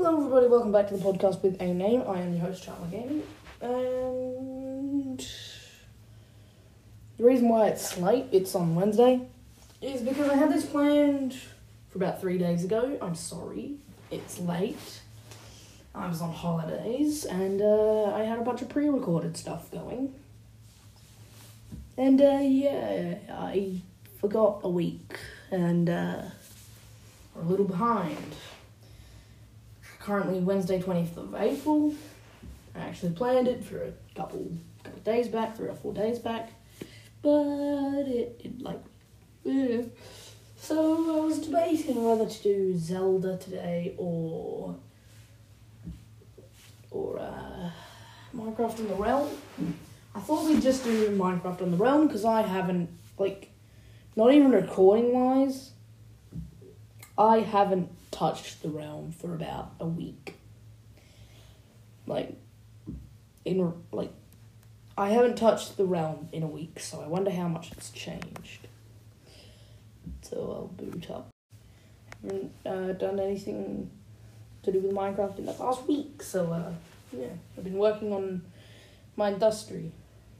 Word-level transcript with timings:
Hello, 0.00 0.16
everybody. 0.16 0.46
Welcome 0.46 0.70
back 0.70 0.86
to 0.90 0.96
the 0.96 1.02
podcast 1.02 1.42
with 1.42 1.60
a 1.60 1.74
name. 1.74 2.04
I 2.06 2.20
am 2.20 2.32
your 2.32 2.42
host, 2.42 2.64
CharBlah 2.64 2.88
Gaming, 2.88 3.24
and 3.60 5.18
the 7.16 7.24
reason 7.24 7.48
why 7.48 7.66
it's 7.66 7.98
late, 7.98 8.26
it's 8.30 8.54
on 8.54 8.76
Wednesday, 8.76 9.22
is 9.82 10.00
because 10.02 10.30
I 10.30 10.36
had 10.36 10.52
this 10.52 10.64
planned 10.64 11.34
for 11.90 11.98
about 11.98 12.20
three 12.20 12.38
days 12.38 12.62
ago. 12.62 12.96
I'm 13.02 13.16
sorry, 13.16 13.72
it's 14.12 14.38
late. 14.38 15.00
I 15.96 16.06
was 16.06 16.22
on 16.22 16.32
holidays, 16.32 17.24
and 17.24 17.60
uh, 17.60 18.14
I 18.14 18.20
had 18.20 18.38
a 18.38 18.42
bunch 18.42 18.62
of 18.62 18.68
pre-recorded 18.68 19.36
stuff 19.36 19.68
going, 19.72 20.14
and 21.96 22.20
uh, 22.20 22.38
yeah, 22.40 23.16
I 23.32 23.80
forgot 24.20 24.60
a 24.62 24.70
week, 24.70 25.18
and 25.50 25.90
uh, 25.90 26.22
we're 27.34 27.42
a 27.42 27.46
little 27.46 27.66
behind 27.66 28.36
currently 30.08 30.40
Wednesday, 30.40 30.80
20th 30.80 31.18
of 31.18 31.34
April. 31.34 31.94
I 32.74 32.78
actually 32.78 33.12
planned 33.12 33.46
it 33.46 33.62
for 33.62 33.82
a 33.82 33.92
couple 34.16 34.50
couple 34.82 35.00
days 35.00 35.28
back, 35.28 35.54
three 35.54 35.68
or 35.68 35.74
four 35.74 35.92
days 35.92 36.18
back, 36.18 36.50
but 37.20 38.06
it, 38.06 38.40
it 38.42 38.62
like, 38.62 38.80
eh. 39.44 39.82
so 40.56 41.18
I 41.18 41.20
was 41.26 41.40
debating 41.40 42.02
whether 42.02 42.24
to 42.24 42.42
do 42.42 42.78
Zelda 42.78 43.36
today 43.36 43.94
or 43.98 44.76
or 46.90 47.18
uh, 47.18 47.70
Minecraft 48.34 48.80
on 48.80 48.88
the 48.88 48.94
Realm. 48.94 49.28
I 50.14 50.20
thought 50.20 50.48
we'd 50.48 50.62
just 50.62 50.84
do 50.84 51.10
Minecraft 51.18 51.60
on 51.60 51.70
the 51.70 51.76
Realm 51.76 52.06
because 52.06 52.24
I 52.24 52.40
haven't 52.40 52.88
like, 53.18 53.50
not 54.16 54.32
even 54.32 54.52
recording 54.52 55.12
wise. 55.12 55.72
I 57.18 57.40
haven't 57.40 57.90
touched 58.10 58.62
the 58.62 58.68
realm 58.68 59.12
for 59.12 59.34
about 59.34 59.72
a 59.80 59.86
week. 59.86 60.34
Like, 62.06 62.36
in 63.44 63.72
like, 63.92 64.12
I 64.96 65.10
haven't 65.10 65.36
touched 65.36 65.76
the 65.76 65.84
realm 65.84 66.28
in 66.32 66.42
a 66.42 66.46
week, 66.46 66.80
so 66.80 67.00
I 67.00 67.06
wonder 67.06 67.30
how 67.30 67.48
much 67.48 67.70
it's 67.72 67.90
changed. 67.90 68.66
So 70.22 70.36
I'll 70.36 70.84
boot 70.84 71.10
up. 71.10 71.28
Haven't 72.22 72.52
uh, 72.66 72.92
done 72.92 73.20
anything 73.20 73.90
to 74.62 74.72
do 74.72 74.80
with 74.80 74.92
Minecraft 74.92 75.38
in 75.38 75.46
the 75.46 75.52
past 75.52 75.86
week, 75.86 76.22
so 76.22 76.52
uh, 76.52 76.72
yeah, 77.16 77.28
I've 77.56 77.64
been 77.64 77.78
working 77.78 78.12
on 78.12 78.42
Mindustry. 79.16 79.90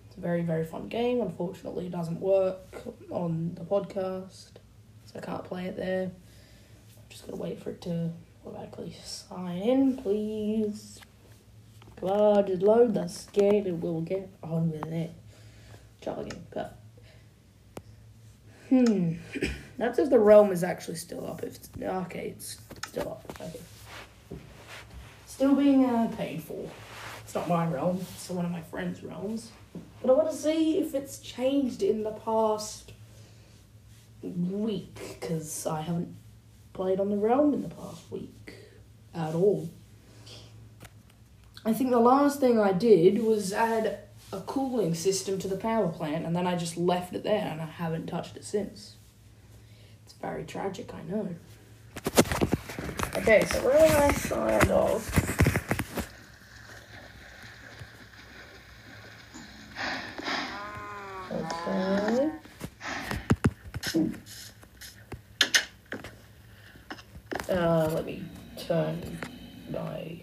It's 0.08 0.16
a 0.16 0.20
very 0.20 0.42
very 0.42 0.64
fun 0.64 0.88
game. 0.88 1.20
Unfortunately, 1.20 1.86
it 1.86 1.92
doesn't 1.92 2.20
work 2.20 2.82
on 3.10 3.54
the 3.54 3.64
podcast, 3.64 4.52
so 5.04 5.14
I 5.16 5.20
can't 5.20 5.44
play 5.44 5.66
it 5.66 5.76
there. 5.76 6.10
Just 7.08 7.26
gotta 7.26 7.36
wait 7.36 7.62
for 7.62 7.70
it 7.70 7.80
to 7.82 8.10
automatically 8.46 8.94
sign 9.02 9.58
in, 9.58 9.96
please. 9.96 11.00
Come 11.96 12.10
on, 12.10 12.46
just 12.46 12.62
load 12.62 12.94
the 12.94 13.08
skate 13.08 13.66
and 13.66 13.82
we'll 13.82 14.02
get 14.02 14.30
on 14.42 14.70
with 14.70 14.86
it. 14.86 15.12
Jogging, 16.00 16.46
but. 16.52 16.78
Hmm. 18.68 19.14
That's 19.78 19.98
if 19.98 20.10
the 20.10 20.18
realm 20.18 20.52
is 20.52 20.64
actually 20.64 20.96
still 20.96 21.26
up. 21.26 21.42
If 21.42 21.56
it's, 21.56 21.70
okay, 21.80 22.34
it's 22.36 22.58
still 22.86 23.12
up. 23.12 23.32
Okay. 23.40 23.60
Still 25.26 25.54
being 25.54 25.84
uh, 25.84 26.08
paid 26.16 26.42
for. 26.42 26.68
It's 27.22 27.34
not 27.34 27.48
my 27.48 27.66
realm. 27.66 28.00
It's 28.14 28.28
one 28.28 28.44
of 28.44 28.50
my 28.50 28.62
friends' 28.62 29.02
realms. 29.04 29.50
But 30.02 30.10
I 30.10 30.14
want 30.14 30.30
to 30.30 30.36
see 30.36 30.78
if 30.78 30.94
it's 30.94 31.18
changed 31.20 31.82
in 31.82 32.02
the 32.02 32.10
past 32.10 32.92
week 34.22 34.98
because 35.14 35.66
I 35.66 35.82
haven't 35.82 36.14
played 36.78 37.00
on 37.00 37.10
the 37.10 37.16
realm 37.16 37.52
in 37.52 37.62
the 37.62 37.68
past 37.68 38.08
week 38.08 38.54
at 39.12 39.34
all. 39.34 39.68
I 41.64 41.72
think 41.72 41.90
the 41.90 41.98
last 41.98 42.38
thing 42.38 42.60
I 42.60 42.70
did 42.70 43.20
was 43.20 43.52
add 43.52 43.98
a 44.32 44.40
cooling 44.42 44.94
system 44.94 45.40
to 45.40 45.48
the 45.48 45.56
power 45.56 45.88
plant 45.88 46.24
and 46.24 46.36
then 46.36 46.46
I 46.46 46.54
just 46.54 46.76
left 46.76 47.16
it 47.16 47.24
there 47.24 47.48
and 47.50 47.60
I 47.60 47.64
haven't 47.64 48.06
touched 48.06 48.36
it 48.36 48.44
since. 48.44 48.94
It's 50.04 50.12
very 50.12 50.44
tragic, 50.44 50.94
I 50.94 51.02
know. 51.10 51.34
Okay, 53.16 53.44
so 53.46 53.58
where 53.64 53.76
am 53.76 54.10
I 54.10 54.12
signed 54.12 54.70
off? 54.70 55.04
Okay. 61.32 62.30
Uh, 67.48 67.88
let 67.94 68.04
me 68.04 68.22
turn 68.58 69.18
my 69.70 70.20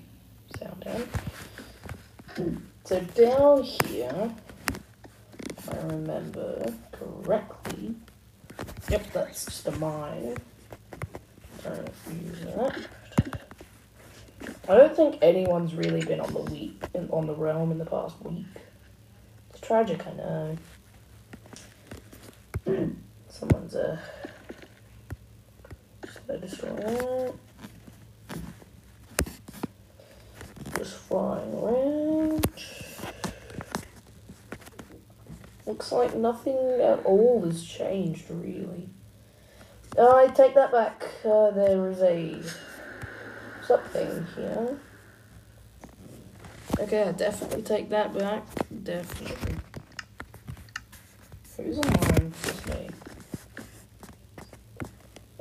sound 0.59 0.85
down. 0.85 2.61
So 2.83 2.99
down 2.99 3.63
here, 3.63 4.31
if 5.57 5.73
I 5.73 5.77
remember 5.87 6.63
correctly, 6.91 7.95
yep, 8.89 9.11
that's 9.11 9.45
just 9.45 9.67
a 9.67 9.71
mine. 9.71 10.37
Don't 11.63 11.89
use 12.23 12.41
that. 12.41 12.87
I 14.69 14.75
don't 14.75 14.95
think 14.95 15.17
anyone's 15.23 15.73
really 15.73 16.05
been 16.05 16.19
on 16.19 16.31
the 16.31 16.41
week 16.41 16.83
in, 16.93 17.09
on 17.09 17.25
the 17.25 17.33
realm 17.33 17.71
in 17.71 17.79
the 17.79 17.85
past 17.85 18.21
week. 18.23 18.45
It's 19.49 19.61
tragic, 19.61 20.05
I 20.05 20.13
know. 20.13 20.57
Someone's 23.29 23.75
uh 23.75 23.97
I 26.29 26.37
destroy 26.37 26.69
that. 26.75 27.33
Just 30.77 30.95
flying 30.97 31.53
around. 31.53 32.45
Looks 35.65 35.91
like 35.91 36.15
nothing 36.15 36.57
at 36.81 37.05
all 37.05 37.41
has 37.45 37.63
changed, 37.63 38.25
really. 38.29 38.89
Uh, 39.97 40.15
I 40.15 40.27
take 40.27 40.55
that 40.55 40.71
back. 40.71 41.03
Uh, 41.23 41.51
there 41.51 41.89
is 41.89 42.01
a 42.01 42.41
something 43.65 44.27
here. 44.35 44.77
Okay, 46.79 47.03
I 47.03 47.11
definitely 47.13 47.61
take 47.61 47.89
that 47.89 48.13
back. 48.17 48.43
Definitely. 48.83 49.55
Who's 51.57 51.79
online? 51.79 52.33
Just 52.43 52.67
me. 52.67 52.89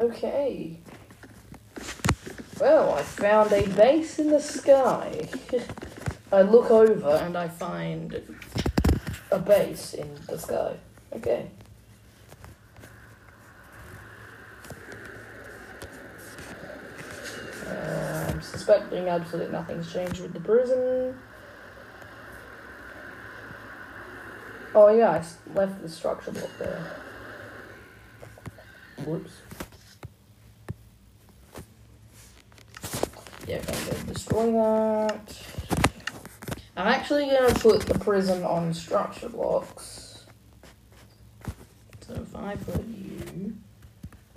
Okay. 0.04 0.76
Well, 2.60 2.92
I 2.92 3.00
found 3.00 3.53
a 3.53 3.66
base 3.69 4.19
in 4.19 4.28
the 4.28 4.38
sky. 4.38 5.26
I 6.32 6.42
look 6.42 6.70
over 6.70 7.09
and 7.25 7.38
I 7.38 7.48
find 7.48 8.20
a 9.31 9.38
base 9.38 9.94
in 9.94 10.15
the 10.28 10.38
sky. 10.38 10.76
Okay. 11.15 11.47
Uh, 17.66 18.26
I'm 18.28 18.42
suspecting 18.42 19.09
absolutely 19.09 19.53
nothing's 19.53 19.91
changed 19.91 20.21
with 20.21 20.34
the 20.34 20.41
prison. 20.41 21.19
Oh 24.75 24.88
yeah, 24.88 25.12
I 25.12 25.59
left 25.59 25.81
the 25.81 25.88
structure 25.88 26.31
block 26.31 26.50
there. 26.59 26.92
Whoops. 29.06 29.44
Yeah, 33.47 33.59
I'm 33.59 33.65
gonna 33.65 34.05
destroy 34.05 34.53
that. 34.53 35.38
I'm 36.77 36.88
actually 36.88 37.27
gonna 37.27 37.55
put 37.55 37.82
the 37.82 37.99
prison 37.99 38.43
on 38.43 38.72
structure 38.72 39.28
blocks. 39.28 40.25
So 42.06 42.15
if 42.15 42.34
I 42.34 42.56
put 42.56 42.84
you 42.87 43.54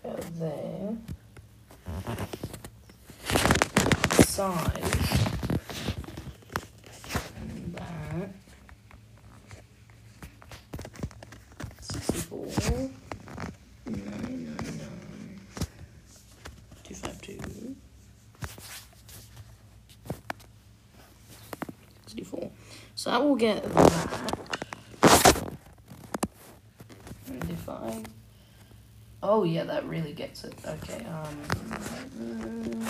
out 0.06 0.22
there, 0.38 0.98
size, 4.26 5.28
and 7.40 7.76
that, 7.76 8.30
64, 11.82 12.46
999, 13.86 15.40
252. 16.84 17.76
64. 22.08 22.52
So 23.08 23.12
that 23.12 23.24
will 23.24 23.38
get 23.38 23.64
that. 23.74 24.38
I. 27.70 28.04
Oh, 29.24 29.46
yeah, 29.46 29.64
that 29.64 29.86
really 29.86 30.12
gets 30.12 30.44
it. 30.44 30.54
Okay, 30.66 31.06
um. 31.06 32.86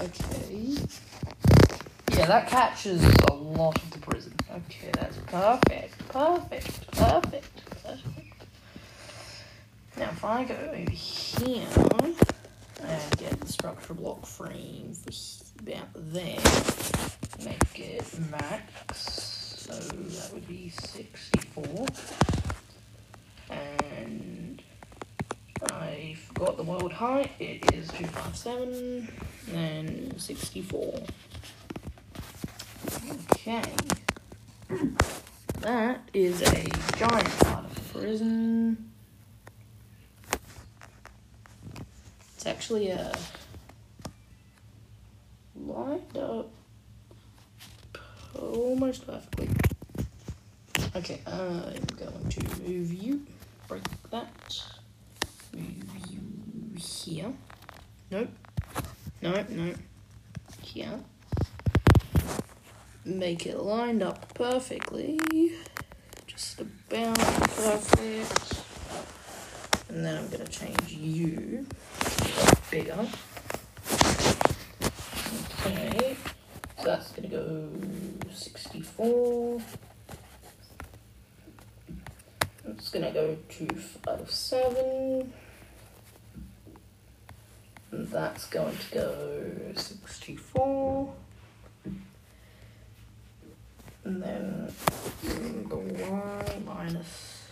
Okay. 0.00 0.76
Yeah, 2.12 2.26
that 2.26 2.46
catches 2.46 3.02
a 3.02 3.32
lot 3.32 3.82
of 3.82 3.90
the 3.90 3.98
prison. 3.98 4.32
Okay, 4.52 4.92
that's 4.92 5.16
perfect. 5.26 6.08
Perfect. 6.10 6.92
Perfect. 6.92 7.82
Perfect. 7.82 8.46
Now, 9.96 10.10
if 10.10 10.24
I 10.24 10.44
go 10.44 10.54
over 10.54 10.88
here 10.88 11.66
and 12.80 13.18
get 13.18 13.40
the 13.40 13.52
structure 13.52 13.94
block 13.94 14.24
frame 14.24 14.94
for 14.94 15.10
about 15.66 15.88
there. 15.94 16.38
Make 17.42 17.78
it 17.78 18.04
max. 18.30 18.98
So 19.66 19.72
that 19.72 20.32
would 20.34 20.46
be 20.46 20.68
64. 20.68 21.86
And 23.50 24.62
I 25.70 26.16
forgot 26.26 26.58
the 26.58 26.64
world 26.64 26.92
height. 26.92 27.30
It 27.40 27.72
is 27.72 27.88
257 27.88 29.08
and 29.54 30.20
64. 30.20 31.02
Okay. 33.10 33.62
That 35.60 36.10
is 36.12 36.42
a 36.42 36.68
giant 36.98 37.38
part 37.40 37.64
of 37.64 37.74
the 37.74 37.98
prison. 37.98 38.90
It's 42.34 42.44
actually 42.44 42.90
a 42.90 43.14
lined 45.66 46.16
up 46.16 46.50
almost 48.34 49.06
perfectly. 49.06 49.48
Okay, 50.96 51.20
uh, 51.26 51.72
I'm 51.74 51.96
going 51.96 52.28
to 52.28 52.60
move 52.60 52.92
you, 52.94 53.26
break 53.66 53.82
that, 54.10 54.62
move 55.52 55.84
you 56.08 56.20
here. 56.78 57.32
Nope, 58.12 58.28
nope, 59.20 59.48
nope, 59.50 59.76
here. 60.62 61.00
Make 63.04 63.44
it 63.46 63.58
lined 63.58 64.04
up 64.04 64.32
perfectly, 64.34 65.18
just 66.28 66.60
about 66.60 67.18
perfect. 67.18 68.62
And 69.88 70.04
then 70.04 70.16
I'm 70.18 70.28
gonna 70.28 70.46
change 70.46 70.92
you 70.92 71.66
bigger. 72.70 73.06
Okay, 75.66 76.16
so 76.78 76.84
that's 76.84 77.10
gonna 77.10 77.28
go 77.28 77.68
64. 78.32 79.60
It's 82.66 82.82
gonna 82.94 83.10
go 83.10 83.36
to 83.48 83.66
57. 83.66 85.32
And 87.90 88.08
that's 88.08 88.46
going 88.46 88.76
to 88.76 88.94
go 88.94 89.72
64. 89.74 91.12
And 94.04 94.22
then 94.22 94.72
the 95.24 95.76
y 95.76 96.62
minus, 96.64 97.48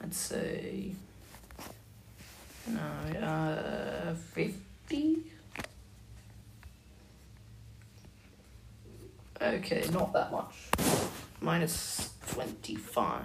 I'd 0.00 0.14
say, 0.14 0.92
no, 2.68 2.80
uh, 3.20 4.14
50? 4.14 5.24
Okay, 9.40 9.84
not 9.92 10.12
that 10.12 10.30
much. 10.30 11.07
Minus 11.40 12.10
25. 12.28 13.24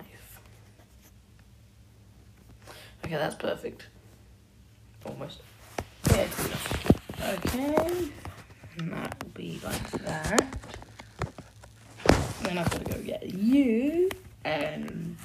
Okay, 3.04 3.16
that's 3.16 3.36
perfect. 3.36 3.88
Almost. 5.06 5.42
Yeah. 6.12 6.28
Okay. 7.22 8.10
And 8.78 8.92
that 8.92 9.24
will 9.24 9.32
be 9.34 9.60
like 9.64 9.92
that. 9.92 10.58
Then 12.42 12.58
I've 12.58 12.70
got 12.70 12.86
to 12.86 12.92
go 12.92 13.02
get 13.02 13.34
you 13.34 14.10
and 14.46 15.18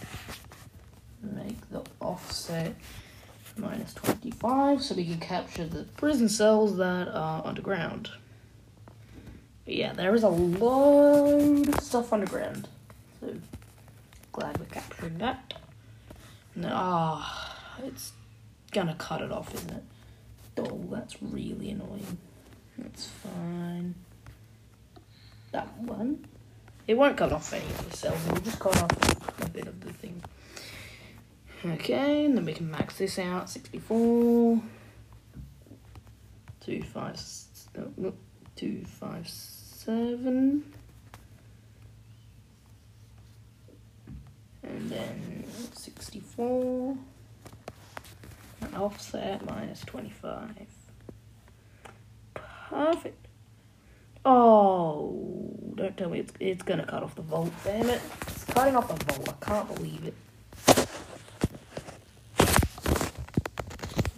make 1.23 1.71
the 1.71 1.83
offset 2.01 2.75
minus 3.57 3.95
25 3.95 4.83
so 4.83 4.95
we 4.95 5.05
can 5.05 5.19
capture 5.19 5.67
the 5.67 5.85
prison 5.97 6.29
cells 6.29 6.77
that 6.77 7.09
are 7.09 7.45
underground. 7.45 8.11
But 9.65 9.75
yeah, 9.75 9.93
there 9.93 10.15
is 10.15 10.23
a 10.23 10.29
load 10.29 11.69
of 11.69 11.81
stuff 11.81 12.13
underground. 12.13 12.69
So 13.21 13.35
glad 14.33 14.59
we're 14.59 14.67
capturing 14.67 15.19
that. 15.19 15.55
And 16.55 16.65
then, 16.65 16.73
ah, 16.75 17.57
it's 17.85 18.13
gonna 18.73 18.95
cut 18.95 19.23
it 19.23 19.33
off, 19.33 19.55
isn't 19.55 19.71
it? 19.71 19.85
Oh, 20.59 20.81
that's 20.91 21.23
really 21.23 21.71
annoying. 21.71 22.19
That's 22.77 23.07
fine. 23.07 23.95
That 25.53 25.77
one. 25.79 26.27
It 26.87 26.97
won't 26.97 27.17
cut 27.17 27.33
off 27.33 27.53
any 27.53 27.65
of 27.65 27.91
the 27.91 27.97
cells, 27.97 28.27
it 28.27 28.33
will 28.33 28.41
just 28.41 28.59
cut 28.59 28.77
off 28.83 29.43
a 29.43 29.51
bit 29.51 29.67
of 29.67 29.81
the 29.81 29.93
thing. 29.93 30.23
Okay, 31.65 32.25
and 32.25 32.37
then 32.37 32.45
we 32.45 32.55
can 32.55 32.71
max 32.71 32.99
this 32.99 33.19
out. 33.19 33.51
64. 33.51 34.63
2, 36.61 36.83
5, 36.83 37.21
no, 37.77 37.93
no, 37.97 38.15
2, 38.57 38.85
5, 38.85 39.29
7. 39.29 40.73
And 44.69 44.91
then 44.91 45.45
64. 45.73 46.97
And 48.61 48.75
offset 48.75 49.45
minus 49.47 49.81
25. 49.81 50.51
Perfect. 52.35 53.27
Oh, 54.25 55.57
don't 55.75 55.97
tell 55.97 56.11
me 56.11 56.21
it's, 56.21 56.33
it's 56.39 56.63
gonna 56.63 56.85
cut 56.85 57.03
off 57.03 57.15
the 57.15 57.23
vault, 57.23 57.53
damn 57.65 57.89
it. 57.89 58.01
It's 58.27 58.45
cutting 58.45 58.77
off 58.77 58.89
the 58.89 59.13
vault, 59.13 59.37
I 59.41 59.45
can't 59.45 59.75
believe 59.75 60.05
it. 60.05 60.15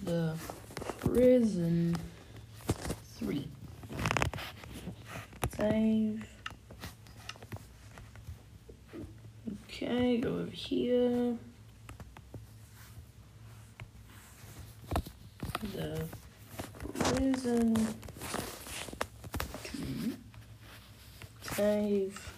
The 0.04 0.34
prison 0.98 1.96
three. 3.18 3.46
Save. 5.56 6.24
Okay, 9.90 10.18
go 10.18 10.28
over 10.28 10.50
here. 10.52 11.36
The 15.74 16.04
prison. 16.94 17.88
Save. 21.42 22.32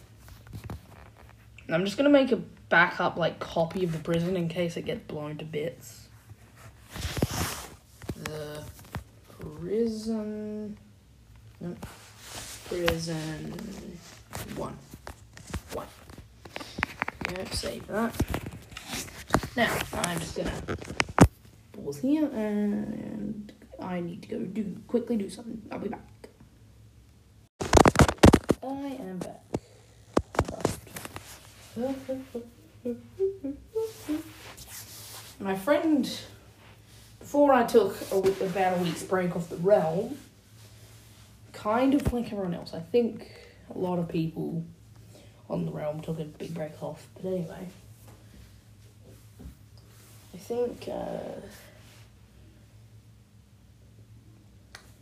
I'm 1.69 1.85
just 1.85 1.99
gonna 1.99 2.09
make 2.09 2.33
a 2.33 2.37
backup 2.71 3.19
like 3.19 3.39
copy 3.39 3.85
of 3.85 3.93
the 3.93 3.99
prison 3.99 4.35
in 4.35 4.49
case 4.49 4.79
it 4.79 4.87
gets 4.87 5.03
blown 5.07 5.37
to 5.37 5.45
bits. 5.45 6.09
The 8.25 8.65
prison. 9.39 10.79
No. 11.61 11.77
Prison. 12.67 13.53
One. 14.57 14.79
Save 17.51 17.87
that. 17.87 18.15
Now, 19.57 19.79
I'm 19.95 20.19
just 20.19 20.37
gonna 20.37 20.53
pause 21.73 21.99
here 21.99 22.27
and 22.27 23.51
I 23.81 24.01
need 24.01 24.23
to 24.23 24.29
go 24.29 24.39
do 24.41 24.77
quickly 24.87 25.17
do 25.17 25.31
something. 25.31 25.63
I'll 25.71 25.79
be 25.79 25.89
back. 25.89 26.29
I 28.63 28.99
am 29.01 29.19
back. 29.19 29.41
My 35.41 35.57
friend, 35.57 36.11
before 37.19 37.55
I 37.55 37.65
took 37.65 37.97
a, 38.13 38.17
about 38.45 38.79
a 38.79 38.83
week's 38.83 39.03
break 39.05 39.35
off 39.35 39.49
the 39.49 39.57
realm, 39.57 40.19
kind 41.53 41.95
of 41.95 42.13
like 42.13 42.27
everyone 42.27 42.53
else, 42.53 42.75
I 42.75 42.81
think 42.81 43.27
a 43.75 43.79
lot 43.79 43.99
of 43.99 44.09
people 44.09 44.65
on 45.53 45.67
the 45.67 45.71
realm 45.71 46.01
took 46.01 46.19
a 46.19 46.25
big 46.25 46.55
break 46.55 46.83
off. 46.83 47.07
But 47.15 47.27
anyway, 47.27 47.69
I 50.35 50.39
think, 50.39 50.89
uh, 50.91 51.41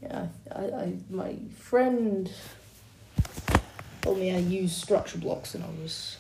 yeah, 0.03 0.27
I, 0.55 0.63
I, 0.63 0.93
my 1.09 1.37
friend 1.57 2.31
told 4.03 4.19
me 4.19 4.35
I 4.35 4.39
used 4.39 4.83
structure 4.83 5.19
blocks, 5.19 5.55
and 5.55 5.63
I 5.63 5.69
was 5.81 6.17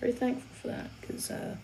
very 0.00 0.12
thankful 0.12 0.48
for 0.60 0.68
that 0.68 0.90
because 1.00 1.30
uh, 1.32 1.56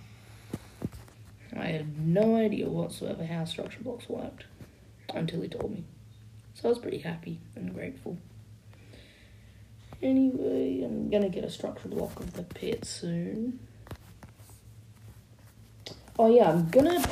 I 1.56 1.66
had 1.66 2.04
no 2.04 2.36
idea 2.36 2.68
whatsoever 2.68 3.24
how 3.24 3.44
structure 3.44 3.80
blocks 3.80 4.08
worked 4.08 4.44
until 5.14 5.40
he 5.42 5.48
told 5.48 5.70
me. 5.70 5.84
So 6.54 6.68
I 6.68 6.70
was 6.70 6.78
pretty 6.78 6.98
happy 6.98 7.38
and 7.54 7.72
grateful. 7.72 8.18
Anyway, 10.02 10.82
I'm 10.84 11.10
gonna 11.10 11.28
get 11.28 11.44
a 11.44 11.50
structure 11.50 11.88
block 11.88 12.20
of 12.20 12.34
the 12.34 12.44
pit 12.44 12.84
soon. 12.84 13.58
Oh 16.18 16.34
yeah, 16.34 16.50
I'm 16.50 16.68
gonna 16.68 17.02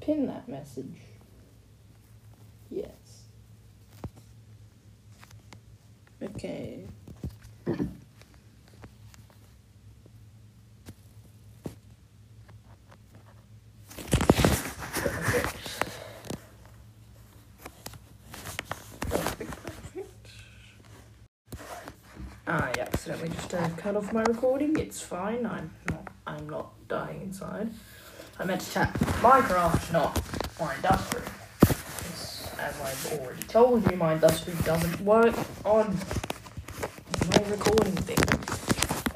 Pin 0.00 0.26
that 0.26 0.48
message. 0.48 1.00
Yes. 2.70 3.22
Okay. 6.22 6.84
Perfect. 19.00 19.96
Ah, 22.46 22.66
I 22.66 22.72
accidentally 22.78 23.30
just 23.30 23.54
uh, 23.54 23.68
cut 23.78 23.96
off 23.96 24.12
my 24.12 24.22
recording. 24.22 24.78
It's 24.78 25.00
fine. 25.00 25.46
I'm 25.46 25.70
not. 25.90 26.08
I'm 26.26 26.48
not 26.48 26.72
dying 26.88 27.22
inside. 27.22 27.70
I 28.38 28.44
meant 28.44 28.60
to 28.60 28.70
chat 28.72 28.92
Minecraft, 29.22 29.92
not 29.92 30.14
Mindustry. 30.58 31.22
As 32.58 32.80
I've 32.80 33.20
already 33.20 33.42
told 33.42 33.82
you, 33.90 33.96
Mindustry 33.96 34.64
doesn't 34.64 35.00
work 35.00 35.34
on 35.64 35.96
my 37.30 37.50
recording 37.50 37.94
thing. 37.94 38.18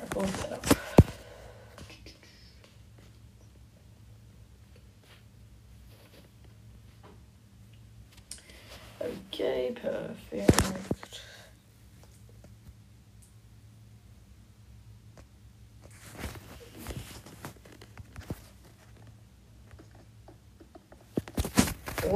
I 0.00 0.04
that 0.50 0.78
perfect. 9.72 10.88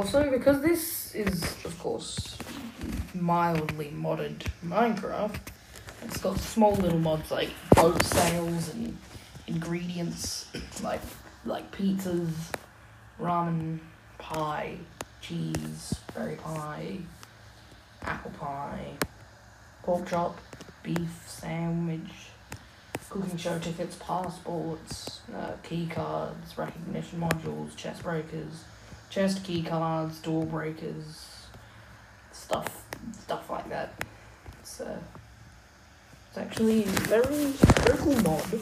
Also, 0.03 0.29
because 0.33 0.61
this 0.61 1.15
is, 1.15 1.45
of 1.65 1.79
course, 1.79 2.37
mildly 3.15 3.93
modded 3.97 4.45
Minecraft, 4.65 5.39
it's 6.03 6.17
got 6.17 6.37
small 6.41 6.75
little 6.75 6.99
mods 6.99 7.31
like 7.31 7.51
boat 7.77 8.03
sails 8.03 8.75
and 8.75 8.99
ingredients 9.47 10.49
like 10.83 11.01
like 11.45 11.71
pizzas, 11.71 12.33
ramen, 13.21 13.79
pie, 14.19 14.77
cheese, 15.21 15.95
berry 16.17 16.35
pie, 16.35 16.97
apple 18.03 18.33
pie, 18.33 18.95
pork 19.85 20.09
chop, 20.09 20.37
beef 20.83 21.25
sandwich, 21.29 22.31
cooking 23.09 23.37
show 23.37 23.57
tickets, 23.61 23.95
passports, 24.01 25.21
uh, 25.33 25.53
key 25.63 25.87
cards, 25.87 26.59
recognition 26.59 27.21
modules, 27.21 27.77
chess 27.77 28.03
breakers 28.03 28.65
chest 29.13 29.45
key 29.45 29.63
cards, 29.63 30.19
door 30.21 30.47
breakers, 30.47 31.47
stuff, 32.33 32.87
stuff 33.13 33.51
like 33.51 33.69
that. 33.69 33.93
Uh, 34.81 34.97
it's 36.29 36.39
actually 36.39 36.83
very 36.83 37.53
very 37.53 37.99
cool 37.99 38.17
mod. 38.23 38.61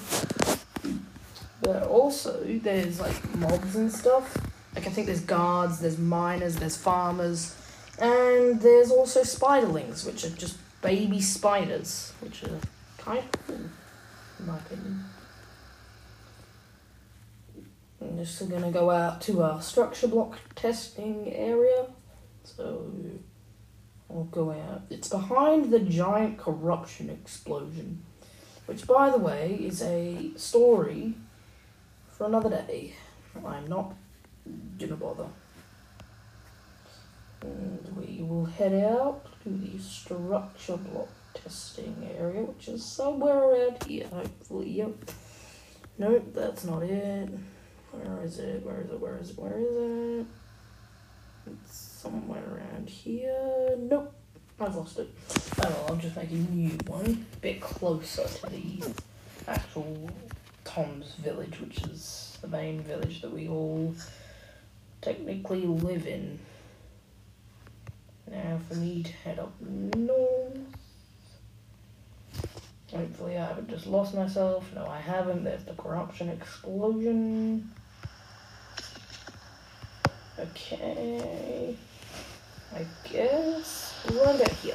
But 1.62 1.84
also 1.84 2.42
there's 2.44 2.98
like 2.98 3.36
mobs 3.36 3.76
and 3.76 3.92
stuff. 3.92 4.36
Like 4.74 4.86
I 4.86 4.90
think 4.90 5.06
there's 5.06 5.20
guards, 5.20 5.78
there's 5.78 5.98
miners, 5.98 6.56
there's 6.56 6.76
farmers, 6.76 7.54
and 8.00 8.60
there's 8.60 8.90
also 8.90 9.20
spiderlings, 9.20 10.04
which 10.04 10.24
are 10.24 10.30
just 10.30 10.56
baby 10.82 11.20
spiders, 11.20 12.12
which 12.20 12.42
are 12.42 12.58
kind 12.98 13.20
of 13.20 13.46
cool, 13.46 13.60
in 14.40 14.46
my 14.46 14.56
opinion. 14.56 15.04
I'm 18.00 18.16
just 18.16 18.48
gonna 18.48 18.70
go 18.70 18.90
out 18.90 19.20
to 19.22 19.42
our 19.42 19.60
structure 19.60 20.08
block 20.08 20.38
testing 20.54 21.32
area. 21.32 21.86
So 22.44 22.90
I'll 24.08 24.24
go 24.24 24.50
out. 24.50 24.82
It's 24.90 25.08
behind 25.08 25.70
the 25.70 25.80
giant 25.80 26.38
corruption 26.38 27.10
explosion, 27.10 28.02
which, 28.66 28.86
by 28.86 29.10
the 29.10 29.18
way, 29.18 29.54
is 29.60 29.82
a 29.82 30.32
story 30.36 31.14
for 32.08 32.26
another 32.26 32.50
day. 32.50 32.94
I'm 33.44 33.66
not 33.66 33.94
gonna 34.78 34.96
bother. 34.96 35.28
And 37.42 37.96
we 37.96 38.22
will 38.22 38.46
head 38.46 38.74
out 38.84 39.24
to 39.42 39.48
the 39.48 39.78
structure 39.78 40.76
block 40.76 41.08
testing 41.34 42.10
area, 42.18 42.42
which 42.42 42.68
is 42.68 42.84
somewhere 42.84 43.38
around 43.38 43.82
here, 43.84 44.06
hopefully. 44.08 44.70
Yep. 44.70 45.10
Nope, 45.98 46.32
that's 46.34 46.64
not 46.64 46.82
it. 46.82 47.28
Where 47.92 48.24
is 48.24 48.38
it? 48.38 48.64
Where 48.64 48.80
is 48.80 48.90
it? 48.90 49.00
Where 49.00 49.18
is 49.18 49.30
it? 49.30 49.38
Where 49.38 49.58
is 49.58 49.76
it? 49.76 50.26
It's 51.46 51.74
somewhere 51.74 52.42
around 52.54 52.88
here. 52.88 53.76
Nope. 53.78 54.14
I've 54.60 54.76
lost 54.76 54.98
it. 54.98 55.08
Oh 55.62 55.86
I'll 55.88 55.96
just 55.96 56.16
make 56.16 56.30
a 56.30 56.34
new 56.34 56.76
one. 56.86 57.26
A 57.32 57.36
bit 57.38 57.60
closer 57.60 58.26
to 58.26 58.50
the 58.50 58.82
actual 59.48 60.10
Tom's 60.64 61.14
village, 61.14 61.58
which 61.60 61.82
is 61.84 62.38
the 62.42 62.48
main 62.48 62.80
village 62.82 63.22
that 63.22 63.32
we 63.32 63.48
all 63.48 63.94
technically 65.00 65.62
live 65.62 66.06
in. 66.06 66.38
Now 68.30 68.60
for 68.68 68.74
me 68.74 69.02
to 69.02 69.12
head 69.12 69.38
up 69.38 69.52
north. 69.60 70.58
Hopefully 72.92 73.38
I 73.38 73.46
haven't 73.46 73.70
just 73.70 73.86
lost 73.86 74.14
myself. 74.14 74.68
No, 74.74 74.86
I 74.86 75.00
haven't. 75.00 75.44
There's 75.44 75.64
the 75.64 75.74
corruption 75.74 76.28
explosion. 76.28 77.70
Okay. 80.40 81.76
I 82.74 82.86
guess 83.10 83.94
right 84.10 84.36
about 84.36 84.48
here. 84.52 84.74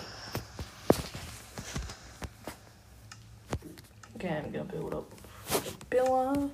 Okay, 4.15 4.29
I'm 4.29 4.51
gonna 4.51 4.65
build 4.65 4.93
up 4.93 5.11
a 5.55 5.61
pillar. 5.85 6.49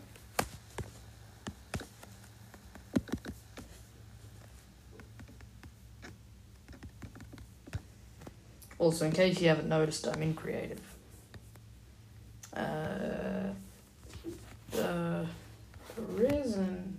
Also, 8.79 9.05
in 9.05 9.11
case 9.11 9.41
you 9.41 9.49
haven't 9.49 9.67
noticed, 9.67 10.07
I'm 10.07 10.21
in 10.21 10.33
creative. 10.33 10.79
Uh, 12.55 13.51
the 14.71 15.25
prison 16.15 16.97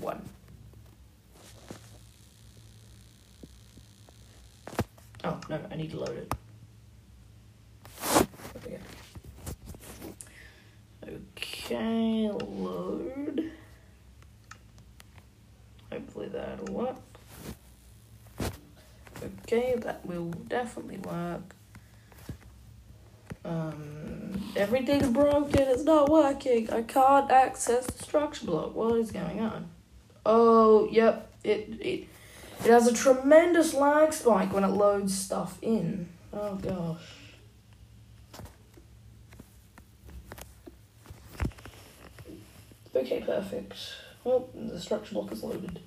one. 0.00 0.28
Oh 5.24 5.40
no, 5.48 5.58
I 5.70 5.76
need 5.76 5.90
to 5.90 6.00
load 6.00 6.16
it. 6.16 6.34
There 8.12 8.26
we 8.64 8.70
go. 8.70 8.78
Okay, 11.46 12.30
load. 12.30 13.52
Hopefully 15.90 16.28
that'll 16.28 16.74
work. 16.74 16.96
Okay, 19.42 19.75
that 19.86 20.04
will 20.04 20.30
definitely 20.48 20.98
work. 20.98 21.54
Um, 23.44 24.52
everything's 24.56 25.08
broken. 25.08 25.62
It's 25.62 25.84
not 25.84 26.08
working. 26.08 26.68
I 26.70 26.82
can't 26.82 27.30
access 27.30 27.86
the 27.86 28.02
structure 28.02 28.46
block. 28.46 28.74
What 28.74 28.96
is 28.96 29.12
going 29.12 29.40
on? 29.40 29.70
Oh, 30.26 30.88
yep. 30.90 31.30
It 31.44 31.68
it 31.80 32.08
it 32.64 32.70
has 32.70 32.88
a 32.88 32.92
tremendous 32.92 33.74
lag 33.74 34.12
spike 34.12 34.52
when 34.52 34.64
it 34.64 34.72
loads 34.72 35.16
stuff 35.16 35.58
in. 35.62 36.08
Oh 36.32 36.56
gosh. 36.56 37.00
Okay, 42.92 43.20
perfect. 43.20 43.76
Well, 44.24 44.48
the 44.52 44.80
structure 44.80 45.14
block 45.14 45.30
is 45.30 45.44
loaded. 45.44 45.78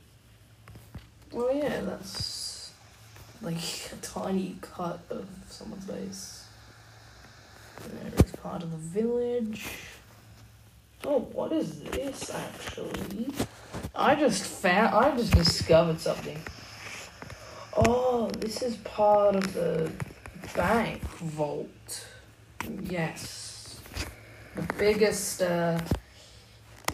Oh 1.34 1.52
yeah, 1.52 1.82
that's 1.82 2.49
like 3.42 3.92
a 3.92 3.96
tiny 4.02 4.56
cut 4.62 5.00
of 5.10 5.28
someone's 5.48 5.86
face. 5.86 6.46
There 7.88 8.26
is 8.26 8.32
part 8.34 8.64
of 8.64 8.72
the 8.72 9.02
village. 9.02 9.68
Oh, 11.06 11.20
what 11.32 11.54
is 11.54 11.80
this 11.80 12.30
actually? 12.34 13.28
I 13.96 14.16
just 14.16 14.44
found. 14.44 14.94
I 14.94 15.16
just 15.16 15.34
discovered 15.34 16.00
something. 16.00 16.38
Oh, 17.78 18.30
this 18.38 18.62
is 18.62 18.76
part 18.78 19.36
of 19.36 19.54
the 19.54 19.92
bank 20.56 21.02
vault. 21.20 22.06
Yes, 22.82 23.80
the 24.56 24.74
biggest 24.78 25.42
uh, 25.42 25.80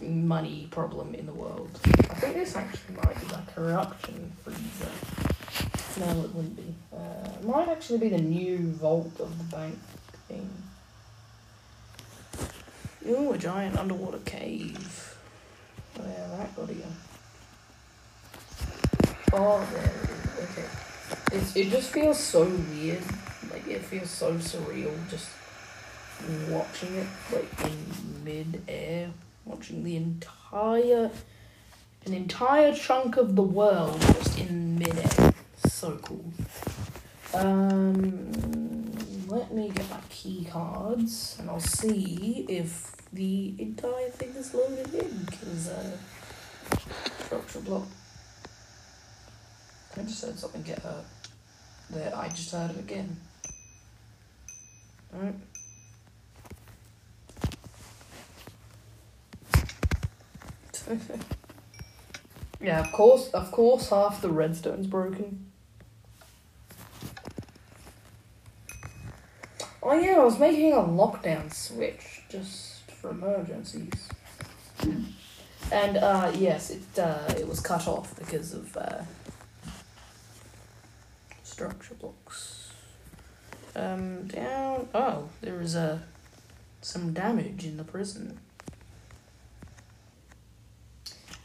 money 0.03 0.67
problem 0.69 1.15
in 1.15 1.25
the 1.25 1.33
world. 1.33 1.71
I 1.85 2.13
think 2.15 2.35
this 2.35 2.55
actually 2.55 2.95
might 2.95 3.19
be 3.19 3.33
like 3.33 3.47
a 3.47 3.51
corruption 3.53 4.31
freezer. 4.43 5.24
No, 5.97 6.09
it 6.23 6.35
wouldn't 6.35 6.55
be. 6.57 6.75
Uh, 6.93 7.29
it 7.39 7.45
might 7.45 7.69
actually 7.69 7.99
be 7.99 8.09
the 8.09 8.17
new 8.17 8.71
vault 8.71 9.19
of 9.19 9.37
the 9.37 9.55
bank 9.55 9.79
thing. 10.27 10.49
Ooh, 13.07 13.31
a 13.31 13.37
giant 13.37 13.77
underwater 13.77 14.17
cave. 14.25 15.15
Oh, 15.99 16.03
yeah, 16.05 16.27
that 16.37 16.55
got 16.55 16.69
again. 16.69 16.95
Oh, 19.31 19.65
there 19.71 19.83
it 19.83 20.09
is. 20.09 20.49
Okay. 20.49 20.67
It's, 21.37 21.55
it 21.55 21.69
just 21.69 21.91
feels 21.91 22.19
so 22.19 22.43
weird. 22.43 23.03
Like, 23.51 23.67
it 23.67 23.83
feels 23.83 24.09
so 24.09 24.33
surreal 24.33 24.93
just 25.09 25.29
watching 26.49 26.95
it, 26.95 27.07
like, 27.31 27.71
in 27.71 28.23
mid-air. 28.23 29.11
Watching 29.45 29.83
the 29.83 29.95
entire, 29.95 31.11
an 32.05 32.13
entire 32.13 32.73
chunk 32.73 33.17
of 33.17 33.35
the 33.35 33.43
world 33.43 34.01
just 34.01 34.39
in 34.39 34.79
mid-air. 34.79 35.34
So 35.75 35.99
cool. 36.03 36.23
Um, 37.33 38.31
let 39.27 39.53
me 39.53 39.69
get 39.75 39.89
my 39.89 39.99
key 40.09 40.47
cards 40.49 41.35
and 41.37 41.49
I'll 41.49 41.59
see 41.59 42.45
if 42.47 42.95
the 43.11 43.53
entire 43.59 44.09
thing 44.11 44.29
is 44.35 44.53
loaded 44.53 44.93
in 44.93 45.25
because 45.25 45.67
uh, 45.67 45.97
structure 47.25 47.59
block. 47.59 47.87
I 49.97 50.03
just 50.03 50.23
heard 50.23 50.39
something 50.39 50.61
get 50.61 50.79
hurt. 50.79 51.03
There, 51.89 52.15
I 52.15 52.29
just 52.29 52.53
heard 52.53 52.71
it 52.71 52.79
again. 52.79 53.17
Alright. 55.13 55.35
yeah, 62.61 62.79
of 62.79 62.93
course, 62.93 63.27
of 63.31 63.51
course, 63.51 63.89
half 63.89 64.21
the 64.21 64.29
redstone's 64.29 64.87
broken. 64.87 65.51
Oh 69.87 69.93
yeah, 69.93 70.15
I 70.15 70.25
was 70.25 70.39
making 70.39 70.73
a 70.73 70.77
lockdown 70.77 71.53
switch 71.53 72.23
just 72.27 72.89
for 72.89 73.11
emergencies. 73.11 74.09
And 75.71 75.97
uh, 75.97 76.31
yes, 76.33 76.71
it 76.71 76.81
uh, 76.97 77.31
it 77.37 77.47
was 77.47 77.59
cut 77.59 77.87
off 77.87 78.17
because 78.17 78.55
of 78.55 78.75
uh, 78.75 79.03
structure 81.43 81.93
blocks. 81.93 82.71
Um, 83.75 84.25
down. 84.25 84.89
Oh, 84.95 85.29
there 85.41 85.61
is 85.61 85.75
a 85.75 86.01
some 86.81 87.13
damage 87.13 87.63
in 87.63 87.77
the 87.77 87.83
prison. 87.83 88.39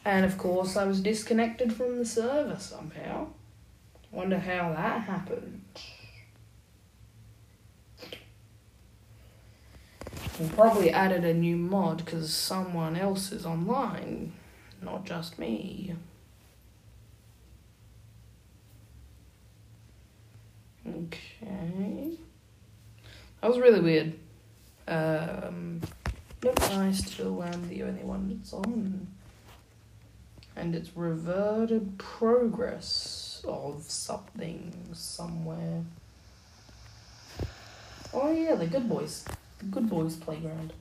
And 0.02 0.24
of 0.24 0.38
course, 0.38 0.78
I 0.78 0.84
was 0.86 1.02
disconnected 1.02 1.74
from 1.74 1.98
the 1.98 2.06
server 2.06 2.58
somehow. 2.58 3.26
Wonder 4.10 4.38
how 4.38 4.72
that 4.72 5.02
happened. 5.02 5.60
Probably 10.48 10.90
added 10.90 11.24
a 11.24 11.34
new 11.34 11.56
mod 11.56 12.04
because 12.04 12.32
someone 12.32 12.96
else 12.96 13.32
is 13.32 13.44
online, 13.44 14.32
not 14.82 15.04
just 15.04 15.38
me. 15.38 15.94
Okay. 20.86 22.16
That 23.40 23.48
was 23.48 23.58
really 23.58 23.80
weird. 23.80 24.14
Um, 24.88 25.80
yep, 26.42 26.60
I 26.62 26.92
still 26.92 27.42
am 27.42 27.68
the 27.68 27.82
only 27.82 28.02
one 28.02 28.28
that's 28.28 28.52
on. 28.52 29.06
And 30.56 30.74
it's 30.74 30.96
reverted 30.96 31.98
progress 31.98 33.42
of 33.46 33.82
something 33.82 34.72
somewhere. 34.92 35.84
Oh 38.12 38.32
yeah, 38.32 38.56
the 38.56 38.66
good 38.66 38.88
boys. 38.88 39.24
Good 39.68 39.90
boys 39.90 40.16
playground. 40.16 40.72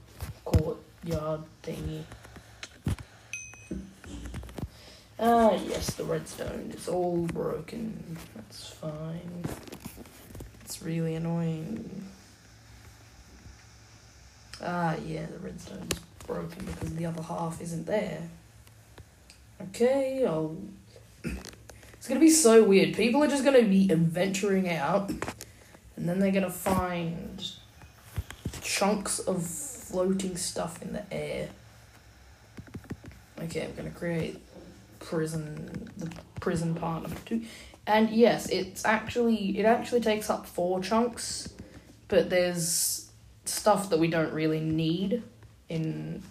Courtyard 0.46 1.42
thingy. 1.64 2.04
Ah 5.20 5.52
yes, 5.68 5.96
the 5.96 6.06
redstone. 6.06 6.70
It's 6.72 6.88
all 6.88 7.18
broken. 7.18 8.18
That's 8.36 8.70
fine. 8.70 9.44
It's 10.62 10.82
really 10.82 11.16
annoying. 11.16 12.06
Ah 14.64 14.96
yeah, 15.06 15.26
the 15.26 15.40
redstone's 15.40 16.00
broken 16.26 16.66
because 16.66 16.96
the 16.96 17.06
other 17.06 17.22
half 17.22 17.62
isn't 17.62 17.86
there. 17.86 18.30
Okay, 19.62 20.26
I'll. 20.26 20.56
It's 21.98 22.08
gonna 22.08 22.22
be 22.22 22.30
so 22.30 22.64
weird. 22.64 22.96
People 22.96 23.22
are 23.26 23.28
just 23.28 23.44
gonna 23.44 23.62
be 23.62 23.92
adventuring 23.92 24.70
out, 24.70 25.10
and 25.10 26.08
then 26.08 26.20
they're 26.20 26.32
gonna 26.32 26.50
find 26.50 27.46
chunks 28.70 29.18
of 29.18 29.44
floating 29.44 30.38
stuff 30.38 30.82
in 30.84 30.94
the 30.94 31.04
air. 31.12 31.50
Okay, 33.42 33.64
I'm 33.66 33.74
gonna 33.74 33.90
create 33.90 34.40
prison, 35.00 35.90
the 35.98 36.12
prison 36.40 36.76
part 36.76 37.02
number 37.04 37.20
two, 37.26 37.42
and 37.88 38.12
yes, 38.12 38.48
it's 38.50 38.86
actually 38.86 39.58
it 39.58 39.66
actually 39.66 40.02
takes 40.02 40.30
up 40.30 40.46
four 40.46 40.82
chunks, 40.82 41.50
but 42.10 42.30
there's 42.30 43.10
stuff 43.46 43.90
that 43.90 43.98
we 43.98 44.08
don't 44.08 44.34
really 44.34 44.60
need 44.60 45.24
in 45.70 46.22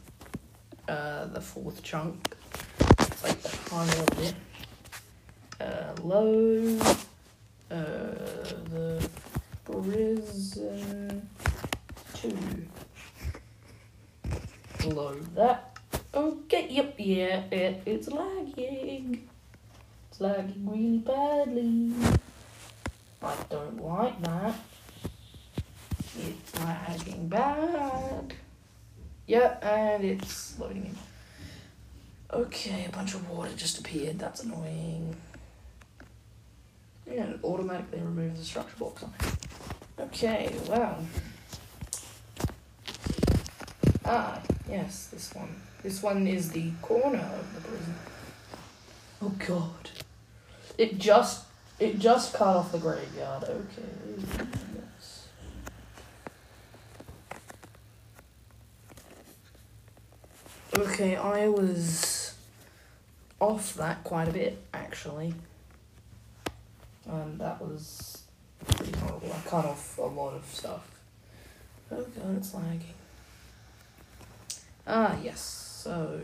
uh, 0.89 1.27
the 1.27 1.41
fourth 1.41 1.83
chunk. 1.83 2.37
It's 3.01 3.23
like 3.25 3.43
the 3.43 3.75
little 3.75 4.23
bit. 4.23 4.35
Uh, 5.61 6.01
load. 6.03 6.81
Uh, 7.69 8.15
the 8.71 9.11
prison 9.65 11.29
two. 12.31 12.39
Load 14.89 15.35
that. 15.35 15.77
Okay, 16.15 16.69
yep, 16.71 16.95
yeah, 16.99 17.43
it, 17.51 17.83
it's 17.85 18.09
lagging. 18.09 19.29
It's 20.11 20.21
lagging 20.21 20.69
really 20.69 20.99
badly. 20.99 21.93
I 23.23 23.35
don't 23.51 23.83
like 23.85 24.23
that. 24.23 24.55
It's 26.19 26.59
lagging 26.61 27.29
bad. 27.29 28.35
Yeah, 29.27 29.59
and 29.61 30.05
it's 30.05 30.59
loading 30.59 30.87
in. 30.87 30.97
Okay, 32.33 32.87
a 32.87 32.91
bunch 32.91 33.15
of 33.15 33.29
water 33.29 33.51
just 33.57 33.79
appeared. 33.79 34.19
That's 34.19 34.43
annoying. 34.43 35.17
Yeah, 37.07 37.25
it 37.25 37.41
automatically 37.43 38.01
removes 38.01 38.39
the 38.39 38.45
structure 38.45 38.77
it. 38.77 39.09
Okay, 39.99 40.55
wow. 40.69 40.99
Ah, 44.11 44.41
yes, 44.67 45.09
this 45.13 45.35
one. 45.35 45.55
This 45.83 46.03
one 46.03 46.27
is 46.27 46.51
the 46.51 46.71
corner 46.81 47.19
of 47.19 47.55
the 47.55 47.61
prison. 47.61 47.95
Oh 49.21 49.35
god. 49.47 49.91
It 50.79 50.99
just 50.99 51.45
it 51.79 51.99
just 51.99 52.33
cut 52.33 52.57
off 52.57 52.73
the 52.73 52.79
graveyard. 52.79 53.45
Okay. 53.45 54.47
Yes. 54.75 55.29
Okay, 60.75 61.17
I 61.17 61.49
was 61.49 62.35
off 63.41 63.75
that 63.75 64.03
quite 64.05 64.29
a 64.29 64.33
bit 64.33 64.59
actually. 64.73 65.35
And 67.07 67.39
that 67.39 67.61
was 67.61 68.23
pretty 68.67 68.99
horrible. 69.01 69.31
I 69.35 69.49
cut 69.49 69.67
off 69.67 69.99
a 69.99 70.03
lot 70.03 70.33
of 70.33 70.47
stuff. 70.47 70.89
Oh 71.93 71.97
god, 71.97 72.39
it's 72.39 72.55
lagging. 72.55 72.95
Ah, 74.91 75.15
yes. 75.23 75.41
So, 75.85 76.19